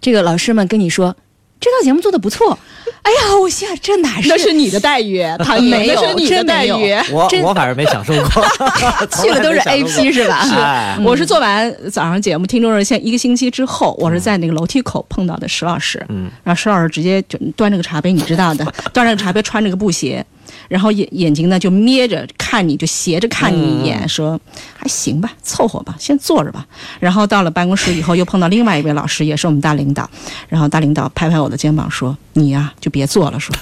[0.00, 1.14] 这个老师们跟你说，
[1.60, 2.58] 这档节目做的不错，
[3.04, 6.94] 哎呀，我现在这哪是那是你的待遇， 他没有那是你的待遇。
[7.12, 8.42] 我我反正没享受过，
[9.22, 10.38] 去的都是 A P 是吧？
[10.54, 18.64] 哎，我是做完早上节目听众热线一个星期之后，我是在那个楼梯口碰到的石老师，嗯，然后石老师直接就端着个茶杯，你知道的，
[18.94, 20.24] 端着个茶杯，穿着个布鞋，
[20.68, 24.40] 然后眼眼睛呢就眯着看你，就斜着看你一眼，说
[24.78, 26.64] 还行吧，凑合吧，先坐着吧。
[26.98, 30.08] 然后到了办公室以后，又碰到另外一位老师，也是我们大领导，
[30.48, 33.38] 然后大领导拍拍我的肩膀说：“你呀、就别做了。
[33.42, 33.52] ”说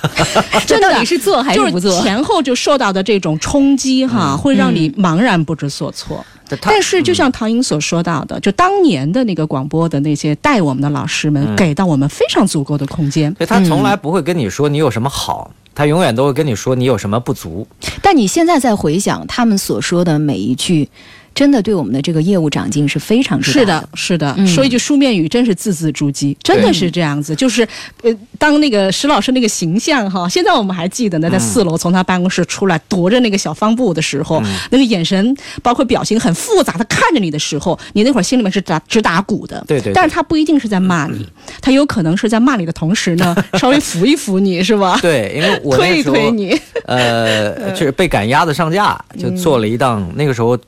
[0.67, 1.91] 这到底是做还是不做？
[1.91, 6.23] 就是前后就受到的这种冲击哈，会让你茫然不知所措。
[6.61, 13.35] 但是，就像唐英所说到的，就当年的那个广播的那些带我们的老师们，嗯给到我们非常足够的空间。
[13.39, 17.67] 所以他从来不会跟你说你有什么好，他永远都会跟你说你有什么不足。
[18.03, 20.87] 但你现在再回想他们所说的每一句，
[21.35, 27.35] 真的对我们的这个业务长进是非常之大是的，是的，嗯说一句书面语，真是字字珠玑，真的是这样子。
[27.35, 27.67] 就是，
[28.03, 39.63] 呃，当那个石老师那个形象哈，现在我们还记得呢，在四楼从他办公室出来，踱着那个小方步的时候，那个眼神，包括表情很复杂的看着你的时候，你那会儿心里面是打直打鼓的。
[39.67, 41.27] 对对对但是他不一定是在骂你，
[41.61, 44.99] 他有可能是在骂你的同时呢，稍微扶一扶你，是吧？
[45.03, 46.61] 对，因为我那推一推你。
[46.87, 50.59] 呃，就是被赶鸭子上架，就做了一档，那个时候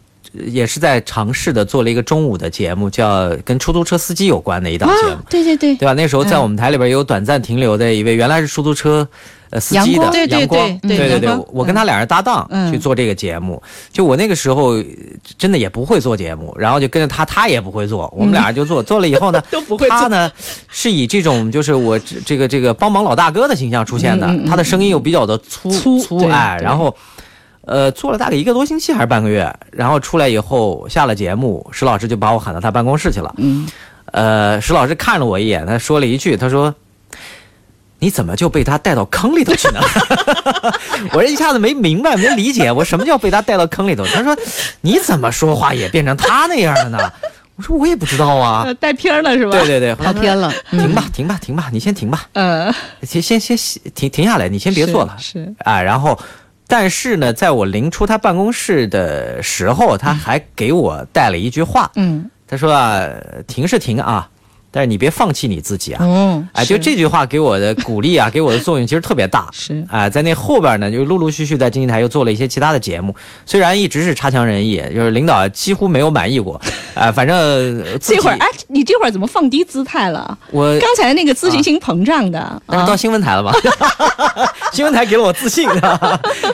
[0.47, 5.93] 也是在尝试的做了一个中午的节目，叫跟出租车司机有关的一档节目，啊，对对对，对吧？
[5.93, 9.07] 那时候在我们台里边有短暂停留的一位，原来是出租车。
[9.51, 13.63] 呃，司机的阳光对对对对对对我跟他俩人搭档嗯去做这个节目。
[13.93, 14.85] 就我那个时候呃
[15.39, 18.83] 真的也不会做节目，然后就跟着他，他也不会做，我们俩人就做。
[18.83, 20.33] 做了以后呢，都不会做他呢
[20.69, 26.93] 是以这种就是我这这个这个帮忙老大哥的形象出现的他的声音又比较的粗粗粗哎，然后。
[27.67, 33.35] 呃，做了大概一个多星期还是半个月，然后出来以后下了节目，石老师就把我喊到他办公室去了。
[33.39, 33.67] 嗯，
[34.13, 36.75] 呃，石老师看了我一眼，他说了一句，他说
[37.99, 39.81] ：“你怎么就被他带到坑里头去呢？”
[41.13, 44.05] 我这一下子没明白，没理解，我什么叫被他带到坑里头？
[44.07, 44.37] 他说
[44.83, 46.99] ：“你怎么说话也变成他那样了呢？”
[47.57, 48.65] 我说：“我也不知道啊。
[48.67, 49.53] 呃带偏了是吧？
[49.53, 50.53] 对对对，跑偏了。
[50.71, 53.57] 停吧，停吧，停吧，你先停吧，呃，先先先
[53.95, 55.15] 停停下来，你先别做了。
[55.19, 56.19] 是是啊，然后，
[56.77, 63.09] 但是呢，在我临出他办公室的时候，他还给我带了一句话，嗯，他说啊，
[63.47, 64.29] 停是停啊，
[64.75, 66.05] 但是你别放弃你自己啊。
[66.05, 69.49] 哦，哎，就这句话给我的鼓励啊， 给我的作用其实特别大。
[69.53, 73.15] 是哎，在那后边呢，就陆陆续续在经济台又做了一些其他的节目，
[73.47, 76.61] 虽然一直是差强人意，就是领导几乎没有满意过。
[76.95, 80.37] 哎，反正这会儿哎，你这会儿怎么放低姿态了？
[80.51, 83.53] 我刚才那个自信心膨胀的，但是到新闻台了嘛，
[84.73, 85.69] 新闻台给了我自信，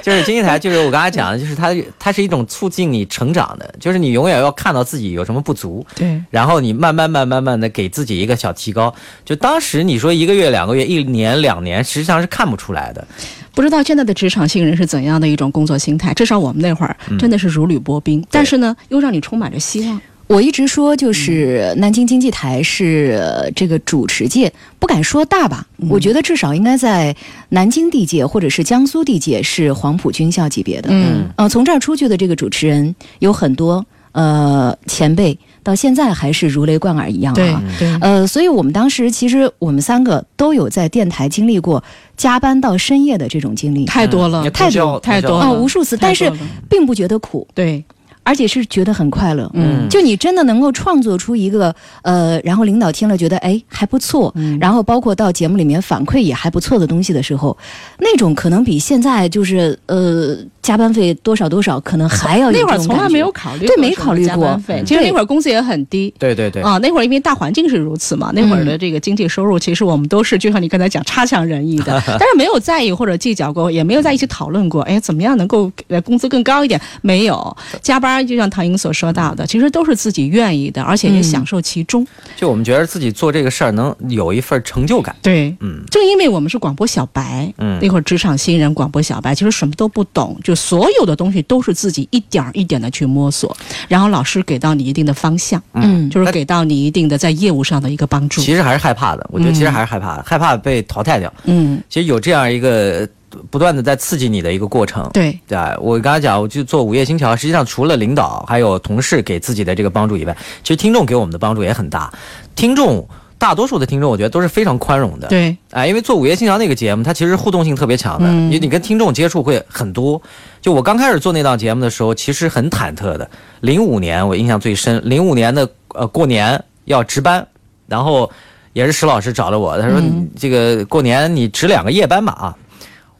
[0.02, 8.94] 就是经济台，就是我刚才讲的，就是它它是一种促进你成长的，就是你永远要看到自己有什么不足，对，然后你慢慢慢慢慢的给自己一个小提高。
[9.24, 13.06] 就当时你说一个月、两个月、一年、两年，实际上是看不出来的。
[13.54, 16.14] 不知道现在的职场新人是怎样的一种工作心态？
[16.14, 20.00] 至少我们那会儿嗯真的是如履薄冰，但是呢，又让你充满着希望。
[20.28, 27.14] 我一直说，就是南京经济台是呃这个主持界，不敢说大吧，我觉得至少应该在
[27.48, 30.88] 南京地界或者是江苏地界是黄埔军校级别的。
[30.92, 37.62] 嗯呃，从这儿出去的这个主持人有很多呃前辈，到现在还是如雷贯耳一样对啊。
[37.78, 41.82] 对，呃，所以我们当时其实我们三个都有在电台经历过
[42.16, 45.52] 加班到深夜的这种经历，太多了嗯，太多太多了。
[45.52, 46.32] 无数次，但是
[46.68, 47.46] 并不觉得苦。
[47.54, 47.84] 对，
[48.22, 49.50] 而且是觉得很快乐。
[49.54, 49.88] 嗯。
[49.88, 54.58] 就你真的能够创作出一个呃，然后领导听了觉得哎还不错，嗯。
[54.60, 57.56] 然后包括到节目里面反馈也还不错的东西的时候，
[57.98, 64.36] 那种可能比现在就是呃加班费多少多少可能还要有那会儿从来没有考虑对没考虑过。
[64.36, 64.84] 加班费嗯。
[64.86, 66.12] 其实那会儿工资也很低。
[66.18, 76.80] 对对对，啊，那会儿因为大环境是如此嘛，那会儿的这个经济收入，其实我们都是就像你刚才讲差强人意的， 但是没有在意或者计较过，也没有在一起讨论过，哎，怎么样能够呃工资更高一点？
[77.02, 77.56] 没有。
[77.82, 82.06] 加班，就像唐英所说到的，其实都是自己愿意的，而且也享受其中。
[82.36, 85.14] 就我们觉得自己做这个事儿能有一份成就感。
[85.22, 93.54] 对，嗯正因为我们是广播小白，嗯那会儿职场新人、广播小白，其实什么都不懂，就所有的东西都是自己一点儿一点的去摸索，
[93.88, 98.40] 然后老师给到你一定的方向，嗯就是给到你一定的在业务上的一个帮助。
[98.40, 101.32] 其实还是害怕的，我觉得其实还是害怕的，害怕被淘汰掉。
[101.44, 103.06] 嗯，其实有这样一个
[103.50, 105.08] 不断的在刺激你的一个过程。
[105.12, 112.12] 对，对啊，我刚才讲，我就做午夜星桥，实际上除了领导还有同事给自己的这个帮助以外，其实听众给我们的帮助也很大。
[112.54, 115.28] 听众大多数的听众，我觉得都是非常宽容的。
[115.28, 120.20] 对，啊，因为做午夜星桥那个节目，它其实互动性特别强的，嗯因为你跟听众接触会很多。
[120.60, 123.30] 就我刚开始做那档节目的时候，其实很忐忑的。
[123.60, 127.46] 零五年我印象最深，零五年的呃过年要值班，
[127.86, 128.30] 然后
[128.74, 132.56] 也是石老师找了我，他说、嗯这个过年你值两个夜班吧啊。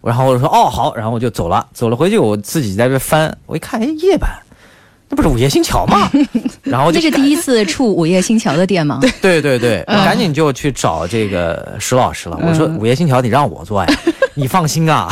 [0.03, 4.31] 然后我说哦好，然后我就走了，走了回去我自己在这翻，我一看哎夜班，
[5.09, 6.11] 那不是午夜星桥吗？
[6.63, 9.01] 然后就这是第一次触午夜星桥的店吗？
[9.21, 12.39] 对 对对，赶紧就去找这个石老师了。
[12.41, 13.93] 我说嗯午夜星桥你让我做呀，
[14.35, 15.09] 你放心啊。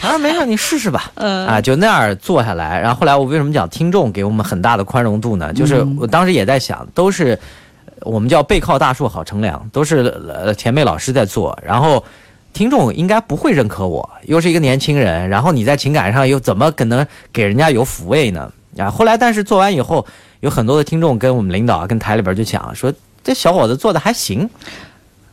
[0.00, 1.10] 他说没事，你试试吧。
[1.14, 2.78] 嗯啊，就那样做下来。
[2.80, 5.52] 然后后来我为什么讲听众给我们很大的宽容度呢？
[5.54, 7.38] 就是嗯我当时也在想，都是
[8.00, 12.04] 我们叫背靠大树好乘凉，都是呃前辈老师在做，然后。
[12.52, 18.52] 听众应该不会认可我，又是一个年轻人，然后你在情感上又怎么可能给人家有抚慰呢？
[18.78, 20.06] 啊，后来但是做完以后，
[20.40, 24.48] 有很多的听众跟我们领导、跟台里边就讲说，这小伙子做的还行，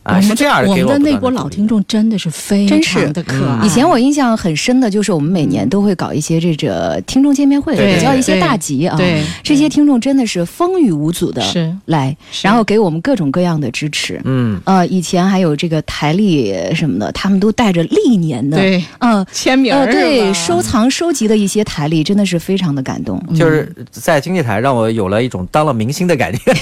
[0.10, 0.70] 啊，我们是这样的。
[0.70, 3.66] 我们的那波老听众真的是非真是常的可嗯爱。
[3.66, 8.98] 以前我印象很深的就是我们每年都会搞一些这个听众见面会，对比较一些大集啊。
[8.98, 14.20] 对这些听众真的是风雨无阻的是来，然后给我们各种各样的支持。
[14.24, 19.10] 嗯，呃，以前还有这个台历什么的，他们都带着历年的，对嗯。
[19.20, 23.22] 呃，签名儿对，收藏收集的一些台历，真的是非常的感动。
[23.36, 26.54] 就是在经济台让我有了一种当了明星的感觉，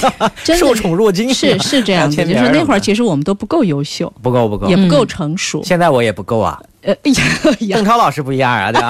[0.55, 1.33] 受宠若惊。
[1.33, 5.61] 是是这样的，就是那会儿其实我们都不够优秀，不够不够也，不够嗯成熟。
[5.63, 6.61] 现在我也不够啊。
[6.81, 6.95] 呃，
[7.73, 8.89] 邓，超老师不一样啊，对吧？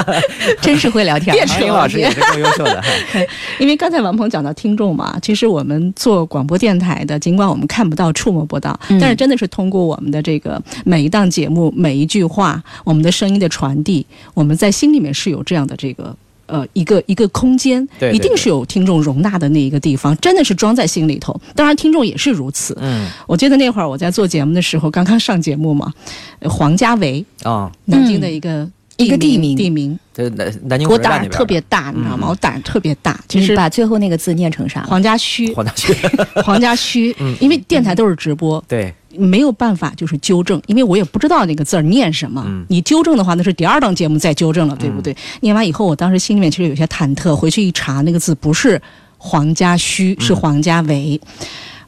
[0.62, 1.34] 真是会聊天。
[1.34, 2.82] 别扯唐英老师也是更优秀的。
[3.60, 16.16] 因为刚才王鹏讲到听众嘛，其实我们做广播电台的，尽管我们看不到、触摸不到，嗯但是真的是通过我们的这个每一档节目、每一句话，我们的声音的传递，我们在心里面是有这样的这个。
[16.46, 21.38] 呃，一个一个空间，对对一定是有听众容纳的那一个地方，真的是装在心里头。
[21.54, 22.76] 当然，听众也是如此。
[22.80, 23.08] 嗯。
[23.26, 25.92] 我记得那会儿我在做节目的时候，刚刚上节目嘛，
[26.38, 29.56] 呃黄家围，啊，南京的一个、一个地名。
[29.56, 32.26] 地名，这南南京我胆儿火车站那边特别大，你知道吗？
[32.26, 32.30] 嗯。
[32.30, 33.18] 我胆儿特别大。
[33.28, 34.82] 就是把最后那个字念成啥？
[34.84, 35.94] 黄家圩，黄家驹，
[36.44, 42.44] 黄家圩，因为电台都是直播，对，没有办法就是纠正，因为我也不知道那个字儿念什么。
[42.46, 45.16] 嗯你纠正的话，那是第二档节目再纠正了，对不对？
[45.40, 48.80] 念完以后，我当时心里面其实有些忐忑，回去一查，那个字不是
[49.18, 51.20] 黄家圩，是黄家围。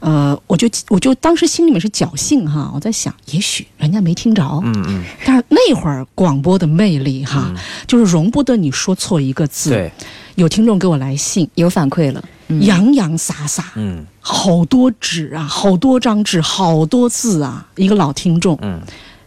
[0.01, 7.53] 呃，我就我就当时心里面是侥幸哈，我在想，也许人家没听着，嗯嗯，但是那会儿广播的魅力哈，
[7.87, 9.71] 就是容不得你说错一个字。
[9.71, 9.93] 对，
[10.37, 12.23] 有听众给我来信，有反馈了。
[12.49, 12.63] 嗯。
[12.65, 14.07] 洋洋洒洒，嗯。
[14.21, 18.81] 好多纸啊，好多张纸，好多字啊，一个老听众，嗯。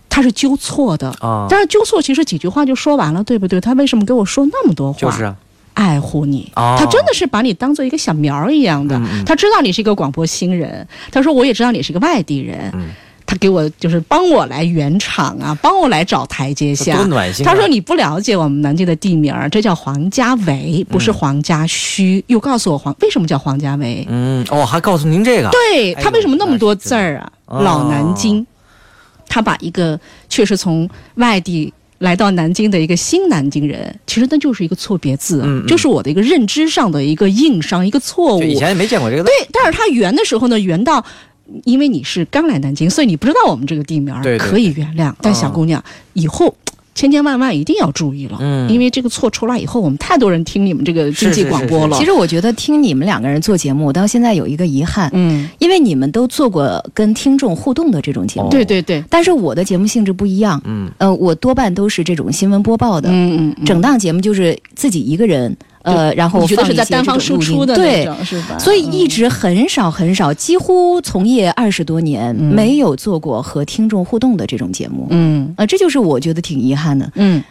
[0.10, 1.10] 他是纠错的。
[1.20, 3.62] 啊，但是纠错其实几句话就说完了，对不对？
[3.62, 5.00] 他为什么给我说那么多话？
[5.00, 5.36] 就是啊，
[5.74, 9.00] 爱护你，哦他真的是把你当做一个小苗儿一样的。
[9.26, 12.90] 他知道你是一个广播新人，他说我也知道你是个外地人，嗯
[13.24, 16.98] 他给我就是帮我来圆场啊，帮我来找台阶下。
[16.98, 17.50] 多暖心啊。
[17.50, 22.22] 他说：“你不了解我们南京的地名儿，这叫黄家围，不是黄家圩。
[22.28, 24.06] 又告诉我黄为什么叫黄家围？
[24.10, 27.32] 嗯哦，还告诉您这个，对他为什么那么多字儿啊？
[27.62, 28.46] 老南京，
[29.30, 38.44] 他把一个确实从外地来到南京的一个新南京人，其实那就是一个错别字啊，嗯嗯就是我的一个认知上的一个硬伤，一个错误。
[38.44, 39.30] 以前也没见过这个字。
[39.30, 41.04] 对，但是他圆的时候呢，圆到。
[41.66, 45.14] 因为你是刚来南京，所以你不知道我们这个地名儿对对可以原谅。
[45.22, 45.84] 但小姑娘，
[46.14, 46.56] 以后
[46.94, 48.70] 千千万万一定要注意了，嗯。
[48.70, 51.50] 因为这个错出来以后，我们太多人听你们这个经济是是是是。
[51.50, 51.98] 广播了。
[51.98, 58.50] 其实我觉得听你们两个人做节目，我到现在有一个遗憾，嗯，因为你们都做过跟听众互动的这种节目，哦。
[58.52, 60.92] 对对对，但是我的节目性质不一样，嗯。
[60.98, 68.06] 呃，我多半都是这种新闻播报的，嗯嗯嗯，整档节目就是自己一个人，呃，然后我觉得是在单方输出的那对。
[68.06, 68.58] 种是吧？
[68.60, 75.08] 所以一直很少很少，几乎从业二十多年，嗯没有做过和听众互动的这种节目。
[75.10, 77.12] 嗯呃，这就是我觉得挺遗憾的。
[77.15, 77.44] 嗯，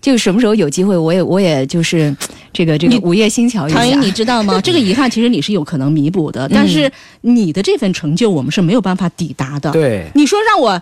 [0.00, 2.14] 就什么时候有机会，我也我也就是
[2.52, 3.78] 这个这个你午夜星桥一下。
[3.78, 4.60] 唐英，你知道吗？
[4.62, 6.90] 这个遗憾其实你是有可能弥补的，但是
[7.22, 9.70] 你的这份成就我们是没有办法抵达的。
[9.72, 10.80] 对，你说让我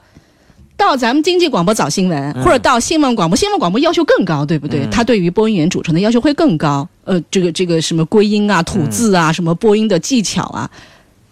[0.77, 4.81] 到咱们经济广播找新闻，或者到新闻广播，新闻广播要求更高，对不对？
[4.85, 6.87] 嗯他对于播音员主持人的要求会更高。
[7.05, 10.71] 呃，这个这个什么归音啊、吐字啊、什么播音的技巧啊，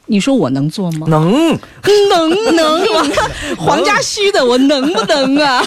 [0.07, 1.07] 你说我能做吗？
[1.09, 1.59] 能
[2.11, 3.03] 能能吗？
[3.59, 5.65] 黄家驹的，我能不能啊？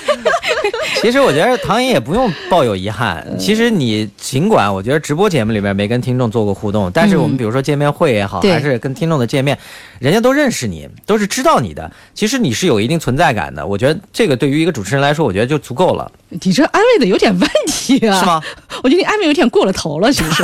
[1.02, 3.26] 其实我觉得唐寅也不用抱有遗憾。
[3.40, 9.58] 其实你尽管我觉得直播节目里面没跟听众做过互动，但是我们比如说见面会也好，对还是跟听众的见面，
[10.00, 11.92] 人家都认识你，都是知道你的。
[12.14, 13.66] 其实你是有一定存在感的。
[13.66, 18.26] 我觉得这个对于一个主持人来说，我觉得就足够了，你这安慰的有点问题啊，是？
[18.26, 18.42] 吗？
[18.84, 20.44] 我觉得你安慰有点过了头了，是不是？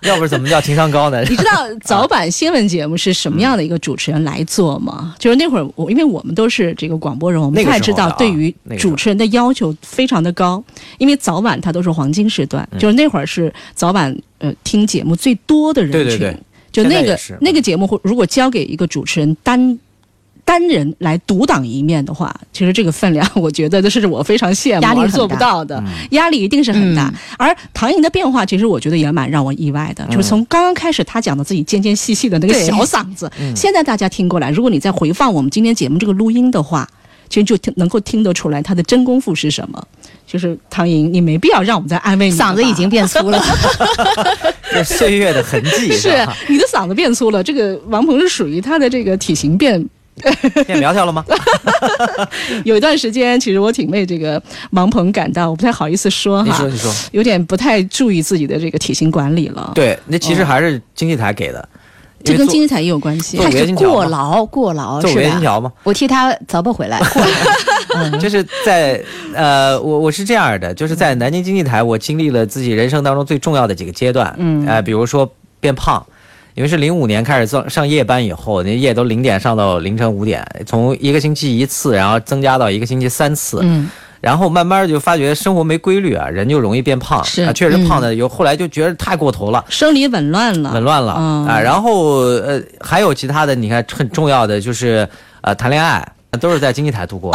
[0.08, 1.20] 要不怎么叫情商高呢？
[1.28, 5.14] 你知道早晚新闻节目是什么样的一个主持人来做吗？
[5.18, 10.62] 就是那会儿我，因为我们都是这个广播人，我们那个太知道对于主持人的要求非常的高，
[10.98, 16.36] 因为早晚它都是黄金时段，嗯就是那会儿是早晚呃听节目最多的人群，对对对
[16.70, 19.78] 就那个那个节目会如果交给一个主持人单。
[20.48, 27.12] 单人来独当一面的话，其实这个分量， 我觉得这是我非常羡慕压力做不到的，压力一定是很大。
[27.14, 36.88] 嗯而唐寅的变化，其实我觉得也蛮让我意外的，就是从刚刚开始他讲的自己尖尖细细的那个小嗓子，现在大家听过来，如果你再回放我们今天节目这个录音的话，
[37.28, 39.86] 其实就听能够听得出来他的真功夫是什么。
[40.26, 43.42] 就是唐寅，你没必要让我们再安慰你，嗓子已经变粗了。
[44.72, 47.42] 这 是岁月的痕迹，是吧你的嗓子变粗了。
[47.42, 49.82] 这个王鹏是属于他的这个体型变
[50.66, 51.24] 变苗条了吗？
[52.64, 61.68] 有一段时间，其实我挺为这个王鹏感到，我不太好意思说哈你说，你说，有点不太注意自己的这个体型管理了。，对，那其实还是经济台给的，
[62.24, 63.36] 这跟经济台也有关系。
[63.36, 65.20] 他是过劳过劳是吧？
[65.20, 65.72] 月金条嘛。
[65.84, 67.00] 我替他早不回来。
[68.20, 69.00] 就是在
[69.34, 76.04] 呃，我我是这样的，就是在南京经济台，我经历了自己人生当中最重要的几个阶段，嗯呃，比如说变胖。
[76.58, 83.88] 因为是零五年开始上上夜班以后，那夜都零点上到凌晨五点，从一个星期一次，然后增加到一个星期三次，嗯，
[84.20, 89.64] 然后慢慢就发觉生活没规律啊，人就容易变胖，是啊，确实胖的有，后来就觉得太过头了。
[89.68, 95.08] 生理紊乱了，紊乱了、嗯啊，然后呃还有其他的，你看很重要的就是
[95.42, 96.04] 呃谈恋爱，
[96.40, 97.32] 都是在经济台度过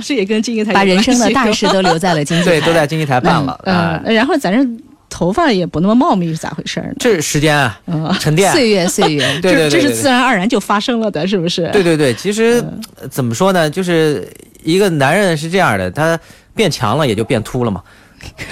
[0.00, 2.52] 是也跟经济台把人生的大事都留在了经济台。
[2.52, 4.66] 对，都在经济台办了，啊嗯，，然后咱这
[5.12, 6.94] 头发也不那么茂密，是咋回事呢？
[6.98, 9.22] 这是时间啊，嗯，沉淀，岁月岁月。
[9.42, 11.68] 对对对这这是自然而然就发生了的，是不是？
[11.70, 12.64] 对对对，其实、
[13.10, 14.26] 怎么说呢，就是
[14.62, 16.18] 一个男人是这样的，他
[16.54, 17.82] 变强了也就变秃了嘛。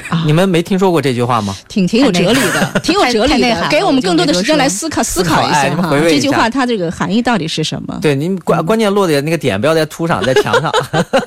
[0.08, 0.22] 啊。
[0.26, 1.54] 你们没听说过这句话吗？
[1.68, 5.98] 挺挺有哲理的， 挺有哲理的，给我们更多的时间来思考思思考考一下哎你们哈。
[6.00, 7.98] 这句话它这个含义到底是什么？
[8.00, 10.72] 对，您关关键落的那个点不要在秃上，在墙上，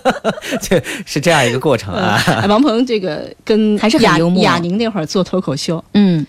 [0.62, 2.22] 这是这样一个过程啊。
[2.28, 4.44] 哎王鹏这个跟还是很雅幽默。
[4.44, 6.26] 雅宁那会儿做脱口秀，嗯，还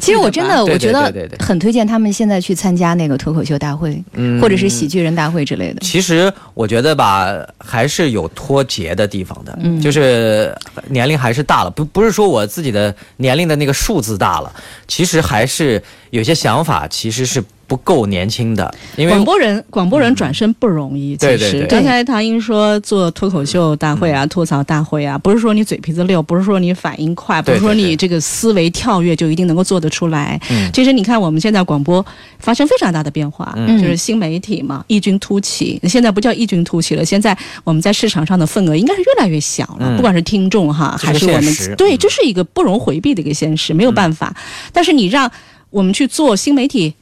[0.00, 5.80] 其实我真的我觉得很推荐他们现在去参加那个脱口秀大会，嗯或者是喜剧人大会之类的。
[5.80, 7.26] 其实我觉得吧，
[7.58, 10.56] 还是有脱节的地方的，嗯就是
[10.88, 14.52] 年龄还是大了，不不是说我自己的年龄的那个数字大了，
[14.88, 17.42] 其实还是有些想法其实是
[17.72, 21.16] 不够年轻的，因为广播人广播人转身不容易。
[21.16, 21.38] 其实。
[21.38, 21.66] 对对对。
[21.68, 30.38] 刚才唐英说做脱口秀大会啊、吐槽大会啊，不是说你嘴皮子溜，不是说你反应快，不是说你这个思维跳跃就一定能够做得出来。
[30.50, 30.70] 嗯。
[30.70, 32.04] 其实你看我们现在广播
[32.38, 33.80] 发生非常大的变化，嗯。
[33.80, 35.80] 就是新媒体嘛，异军突起。
[35.84, 39.96] 现在不叫异军突起了，现在我们在市场上的份额应该是越来越小了，嗯。
[39.96, 41.98] 不管是听众哈，还是我们对，嗯。
[41.98, 44.36] 这是一个不容回避的一个现实，没有办法。
[44.74, 45.32] 但是你让
[45.70, 46.92] 我们去做新媒体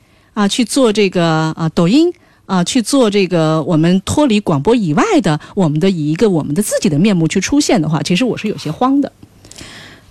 [0.41, 1.25] 啊，去做这个
[1.57, 2.13] 啊抖音。
[2.47, 9.13] 啊，去做这个我们脱离广播以外的，我们的以一个我们的自己的面目去出现的话，其实我是有些慌的。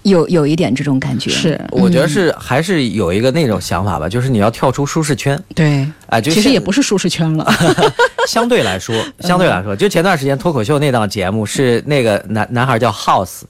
[0.04, 7.46] 有有一点这种感觉，是我觉得是还是有一个那种想法吧，就是你要跳出舒适圈对，哎，就其实也不是舒适圈了。
[8.26, 13.42] 相对来说，相对来说，就前段时间脱口秀那档节目是那个男男孩叫 House。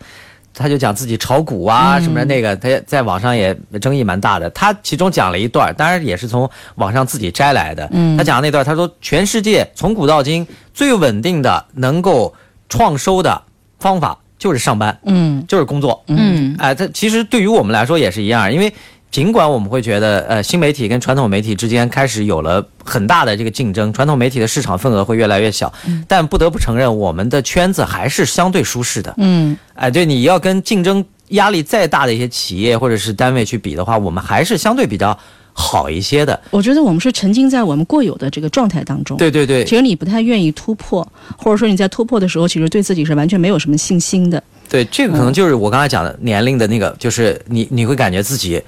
[0.59, 4.49] 他就讲自己炒股啊什么的，那个他在网上也争议蛮大的。
[4.49, 7.87] 他其中讲了一段，当然也是从网上自己摘来的。
[7.93, 12.35] 嗯他讲的那段，他说全世界从古到今最稳定的能够
[12.67, 13.41] 创收的
[13.79, 16.03] 方法就是上班，嗯就是工作。
[16.07, 18.73] 嗯，哎，他其实对于我们来说也是一样，因为
[19.11, 25.71] 尽管我们会觉得，呃，新媒体跟传统媒体之间开始有了很大的这个竞争，传统媒体的市场份额会越来越小，
[26.07, 29.13] 但不得不承认，我们的圈子还是相对舒适的。
[29.17, 35.17] 嗯哎，对，你要跟竞争压力再大的一些企业或者是单位去比的话，我们还是相对比较
[35.53, 36.39] 好一些的。
[36.51, 39.17] 我觉得我们是沉浸在我们过有的这个状态当中。
[39.17, 41.05] 对对对其实你不太愿意突破，
[41.35, 44.41] 或者说你在突破的时候，其实对自己是完全没有什么信心的。
[44.69, 48.61] 对，这个可能就是我刚才讲的年龄的那个，就是你你会感觉自己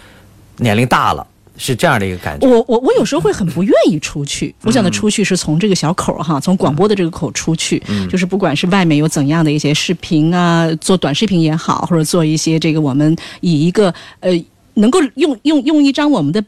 [0.62, 1.26] 年龄大了，
[1.58, 2.48] 是这样的一个感觉。
[2.48, 4.56] 我我我有时候会很不愿意出去。
[4.64, 14.32] 我讲的出去是从这个小口儿哈，从广播的这个口出去，就是不管是外面有怎样的一些视频啊，做短视频也好，或者做一些这个我们以一个呃
[14.76, 16.42] 能够用用用一张我们的。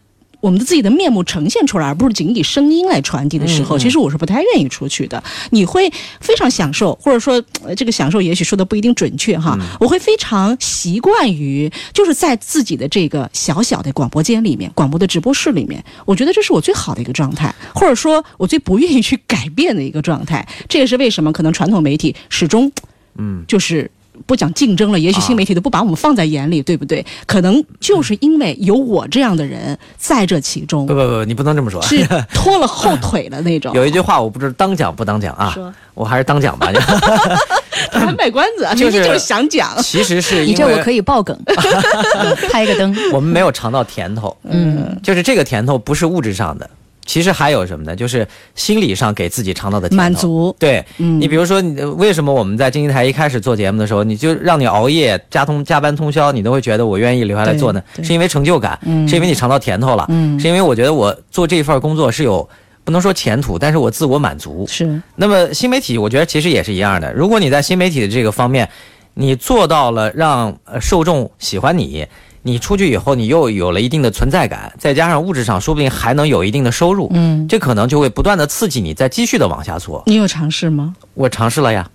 [0.44, 5.24] 我们的自己的面目呈现出来，而不是仅以声音来传递的时候，其实我是不太愿意出去的。
[5.52, 5.90] 你会
[6.20, 9.58] 非常享受，或者说、呃这个享受也许说的不一定准确哈。
[9.80, 20.46] 我会非常习惯于就是在自己的这个小小的广播间里面、广播的直播室里面，我觉得这是我最好的一个状态，或者说我最不愿意去改变的一个状态。
[20.68, 22.70] 这也是为什么可能传统媒体始终，
[23.18, 23.90] 嗯，就是。
[24.26, 27.06] 不讲竞争了，也许新媒体都不把我们放在眼里，对不对？
[27.26, 31.82] 可能就是因为有我这样的人在这其中不，不不，你不能这么说。
[31.82, 33.74] 是 拖了后腿的那种。
[33.74, 36.72] 有一句话我不知道当讲不当讲啊说，我还是当讲吧。
[37.92, 39.76] 还卖关子啊，就是明明就是想讲。
[39.82, 41.38] 其实是你因为这我可以爆梗，
[42.52, 42.96] 拍个灯。
[43.12, 46.70] 我们没有尝到甜头，嗯，就是这个甜头不是物质上的，
[47.06, 47.96] 其实还有什么呢？
[47.96, 57.84] 就是心理上给自己尝到的满足对，嗯你比如说，你为什么我们在经济台一开始做节目的时候，你就让你熬夜加通加班通宵，你都会觉得我愿意留下来做呢？
[58.02, 62.48] 是因为成就感，嗯是因为你尝到甜头了，嗯是因为我觉得我做这份工作是有
[62.86, 64.66] 不能说前途，但是我自我满足。
[64.68, 67.14] 是那么新媒体，我觉得其实也是一样的。
[67.14, 68.68] 如果你在新媒体的这个方面，
[69.14, 72.06] 你做到了让呃受众喜欢你，
[72.46, 80.04] 你出去以后你又有了一定的存在感，再加上物质上说不定还能有一定的收入，嗯，这可能就会不断的刺激你再继续的往下做。
[80.08, 80.94] 你有尝试吗？
[81.14, 81.90] 我尝试了呀，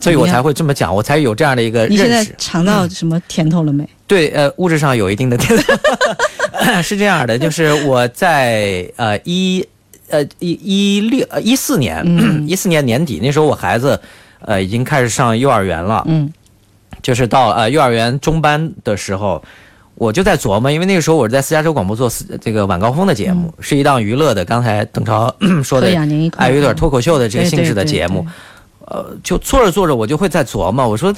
[0.00, 2.34] 所以我才会这么讲，我才有这样的一个你现在认识。
[2.36, 3.88] 尝到什么甜头了没？
[4.08, 5.72] 对，呃，物质上有一定的甜头
[6.82, 9.64] 是这样的，就是我在呃一
[10.10, 14.00] 呃一一六呃一四年嗯一四、年年底那时候，我孩子
[14.40, 16.28] 呃已经开始上幼儿园了，嗯
[17.00, 19.40] 就是到呃幼儿园中班的时候。
[19.94, 24.44] 我就在琢磨，因为那个时候我是在私家车广播做这个晚高峰的节目，是一档娱乐的。
[24.44, 25.32] 刚才邓超
[25.62, 25.86] 说的
[26.36, 27.28] 哎，有点脱口秀的。
[27.28, 28.22] 这个性质的节目。
[28.22, 28.28] 对，
[28.86, 31.14] 呃，就做着做着，我就会在琢磨，我说，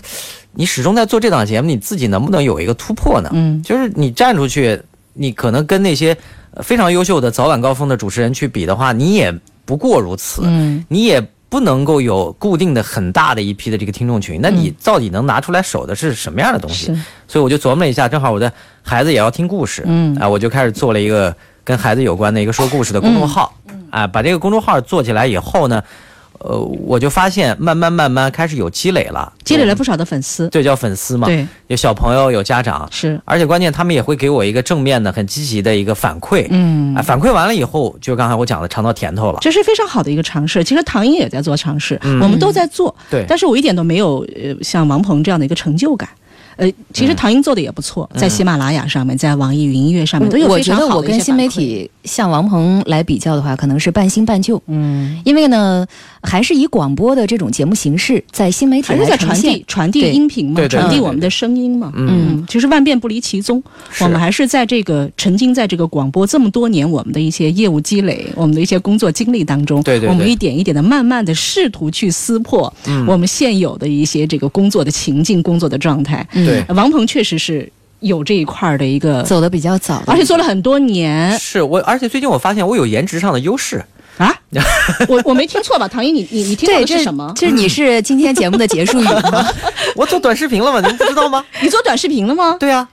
[0.53, 3.31] 你始终在做这档节目，你自己能不能有一个突破呢？
[3.33, 3.63] 嗯。
[3.63, 4.79] 就是你站出去，
[5.15, 6.15] 你可能跟那些
[6.51, 9.33] 呃非常优秀的早晚高峰的主持人去比的话，你也
[9.65, 10.85] 不过如此，嗯。
[10.89, 16.87] 你也不能够有固定的很大的一批的这个听众群，那你到底能拿出来手的是什么样的东西？
[16.87, 17.01] 是。
[17.29, 18.53] 所以我就琢磨了一下，正好我的
[18.83, 20.17] 孩子也要听故事，嗯。
[20.17, 21.33] 啊，我就开始做了一个
[21.63, 23.55] 跟孩子有关的一个说故事的公众号，
[23.89, 25.81] 啊，把这个公众号做起来以后呢，
[26.45, 30.47] 呃，我就发现慢慢慢慢开始有积累了，积累了不少的粉丝。
[30.51, 33.19] 对，叫粉丝嘛，对，有小朋友，有家长，是。
[33.25, 36.95] 而且关键他们也会给我一个正面的、很积极的一个反馈，嗯。
[36.95, 40.63] 啊，反馈完了以后，就刚才我讲的尝到甜头了，这是非常好的一个尝试。
[40.63, 42.21] 其实唐英也在做尝试，嗯。
[42.21, 43.25] 我们都在做，对。
[43.27, 46.07] 但是我一点都没有呃像王鹏这样的一个成就感。
[46.57, 54.63] 呃，其实唐英做的也不错，在喜马拉雅上面，在网易云音乐上面都有我觉非常好的一得我跟新媒体像王鹏来比较的话，可能是半新半旧。
[54.67, 55.87] 嗯，因为呢，
[56.23, 59.65] 还是以广播的这种节目形式，在新媒体还是在传递。
[59.67, 61.93] 传递音频嘛，传递我们的声音嘛。
[61.97, 62.09] 嗯。
[62.11, 63.63] 嗯，其实万变不离其宗，
[64.01, 70.09] 我们还是在这个沉浸在这个广播这么多年我们的一些业务积累，我们的一些工作经历当中，对对对。
[70.09, 73.05] 我们一点一点的慢慢的试图去撕破嗯。
[73.07, 76.27] 我们现有的一些这个工作的情境、工作的状态。
[76.33, 77.71] 嗯对，王鹏确实是
[78.01, 83.85] 有这一块儿的一个，走的比较早，而且做了很多年是我，而且最近我发现我有颜值上的优势，
[84.19, 84.35] 啊。
[85.09, 85.89] 我我没听错吧？
[85.89, 87.33] 唐英，你你你听到的是什么？
[87.35, 89.45] 这你是今天节目的结束语吗？
[89.97, 90.81] 我做短视频了吗？
[90.87, 91.45] 您不知道吗？
[91.61, 92.57] 你做短视频了吗？
[92.61, 92.87] 对呀、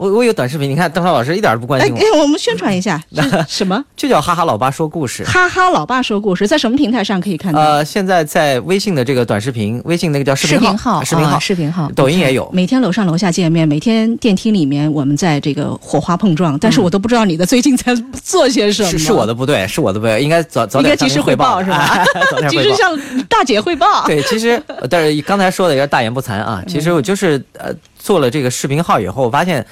[0.00, 2.98] 我我有短视频，你看邓超老师一点都不关心我，哎哎，我们宣传一下，
[3.46, 3.84] 什么？
[3.94, 5.22] 就叫哈哈老爸说故事。
[5.24, 7.60] 哈哈，老爸说故事在什么平台上可以看到？
[7.60, 12.48] 呃，现在在微信的这个短视频，微信那个叫视视频频号，视频号，啊视频号，抖音也有。
[12.50, 17.94] 每天楼上楼下见面，每天电梯里面我们在这个火花碰撞，但是我都不知道你的最近在
[18.24, 18.88] 做些什么。
[18.88, 22.02] 是是我的不对，是我的不对，应该早早应点向您汇该及时汇报是吧？
[22.48, 22.62] 及。
[22.62, 22.98] 时向
[23.28, 24.06] 大姐汇报。
[24.06, 26.62] 对，其实呃但是刚才说的有点大言不惭啊。
[26.66, 29.66] 其实我就是呃做了这个视频号以后，我发现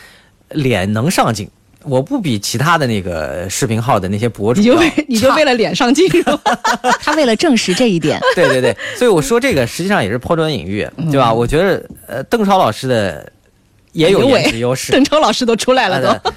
[0.51, 1.49] 脸能上镜，
[1.85, 6.41] 我不比其他的那个视频号的那些博主你就为你就为了脸上镜是吧？
[7.01, 11.33] 他为了证实这一点，对对对，所以我说这个实际上也是抛砖引玉，对吧？
[11.33, 13.31] 我觉得呃邓超老师的
[13.93, 16.09] 也有颜值优势， 邓超老师都出来了都。
[16.09, 16.33] 呃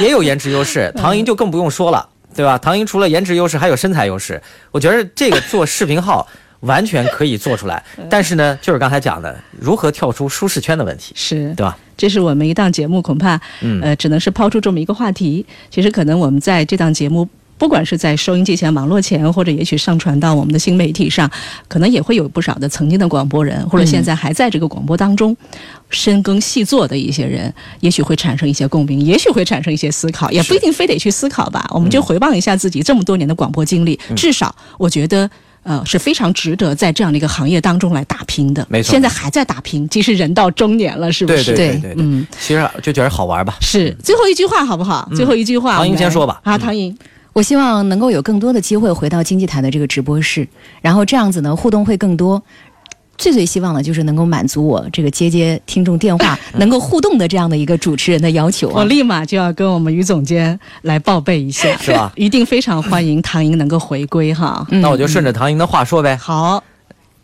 [0.00, 2.56] 也有颜值优势， 唐英就更不用说了，对吧？
[2.56, 4.40] 唐英除了颜值优势，还有身材优势。
[4.70, 6.26] 我觉得这个做视频号，
[6.60, 7.82] 完全可以做出来。
[8.08, 11.76] 但是呢，就是刚才讲的，如何跳出舒适圈的问题，是对吧？
[11.96, 15.44] 这是我们一档节目，恐怕嗯呃，只能是抛出这么一个话题。
[15.70, 17.28] 其实可能我们在这档节目。
[17.58, 21.30] 不管是在收音机前、网络前，或者也许上传到我们的新媒体上，
[21.68, 25.36] 可能也会有不少的曾经的广播人，或者现在还在这个广播当中
[25.90, 31.68] 深耕细作的一些人，也许会产生一些共鸣，也许会产生一些思考，也不一定非得去思考吧。
[31.74, 35.30] 我们就回望一下自己这么多年的广播经历，至少我觉得。
[35.62, 38.66] 呃，是非常值得在这样的一个行业当中来打拼的。
[38.68, 41.54] 没错现在还在打拼，即使人到中年了，是不是？
[41.54, 43.56] 对对对对，嗯，其实就觉得好玩吧。
[43.60, 45.08] 是最后一句话好不好？
[45.14, 46.96] 最后一句话，唐英我们来先说吧啊，嗯唐莹，
[47.32, 50.48] 我希望能够有更多的机会回到经济台的这个直播室，
[50.80, 52.42] 然后这样子呢互动会更多。
[53.20, 58.76] 最最希望的就是能够满足我这个接接听众电话、 能够互动的这样的一个主持人的要求啊。
[58.76, 62.10] 我立马就要跟我们于总监来报备一下，是吧？
[62.16, 64.66] 一定非常欢迎唐莹能够回归哈。
[64.70, 64.80] 嗯。
[64.80, 66.64] 那我就顺着唐莹的话说呗，好，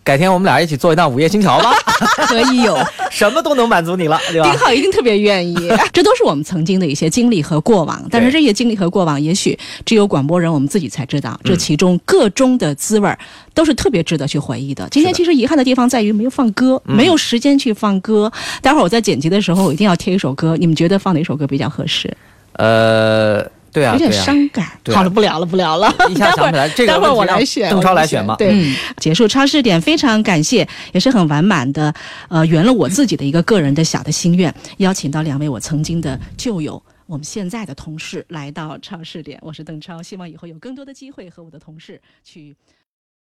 [0.07, 1.73] 改天我们俩一起做一档午夜星桥吧，
[2.31, 2.79] 可以有，
[3.11, 4.61] 什么都能满足你了，对吧丁？
[4.61, 5.57] 浩一定特别愿意。
[5.93, 13.19] 这都是我们曾经的一些经历和过往，但是这些经历和过往，也许只有广播人我们自己才知道，这其中个中的滋味儿
[13.53, 14.87] 都是特别值得去回忆的。
[14.93, 18.33] 今天其实遗憾的地方在于没有放歌，没有时间去放歌。
[18.63, 22.17] 待会儿我在剪辑的时候，我一定要贴一首歌，你们觉得放哪首歌比较合适？
[22.53, 23.45] 呃，
[23.77, 24.67] 对啊，有点伤感。
[24.87, 25.95] 好了，不聊了，不聊了。
[26.09, 31.95] 一下想不起来这个待会儿我来选，邓超来选吧对，嗯结束超市点，非常感谢，也是很完满的，
[32.31, 36.83] 呃，圆了我自己的一个个人的小的心愿，邀请到两位我曾经的旧友。
[37.05, 42.57] 我们现在的同事来到超市点，我是邓超，希望以后有更多的机会和我的同事去。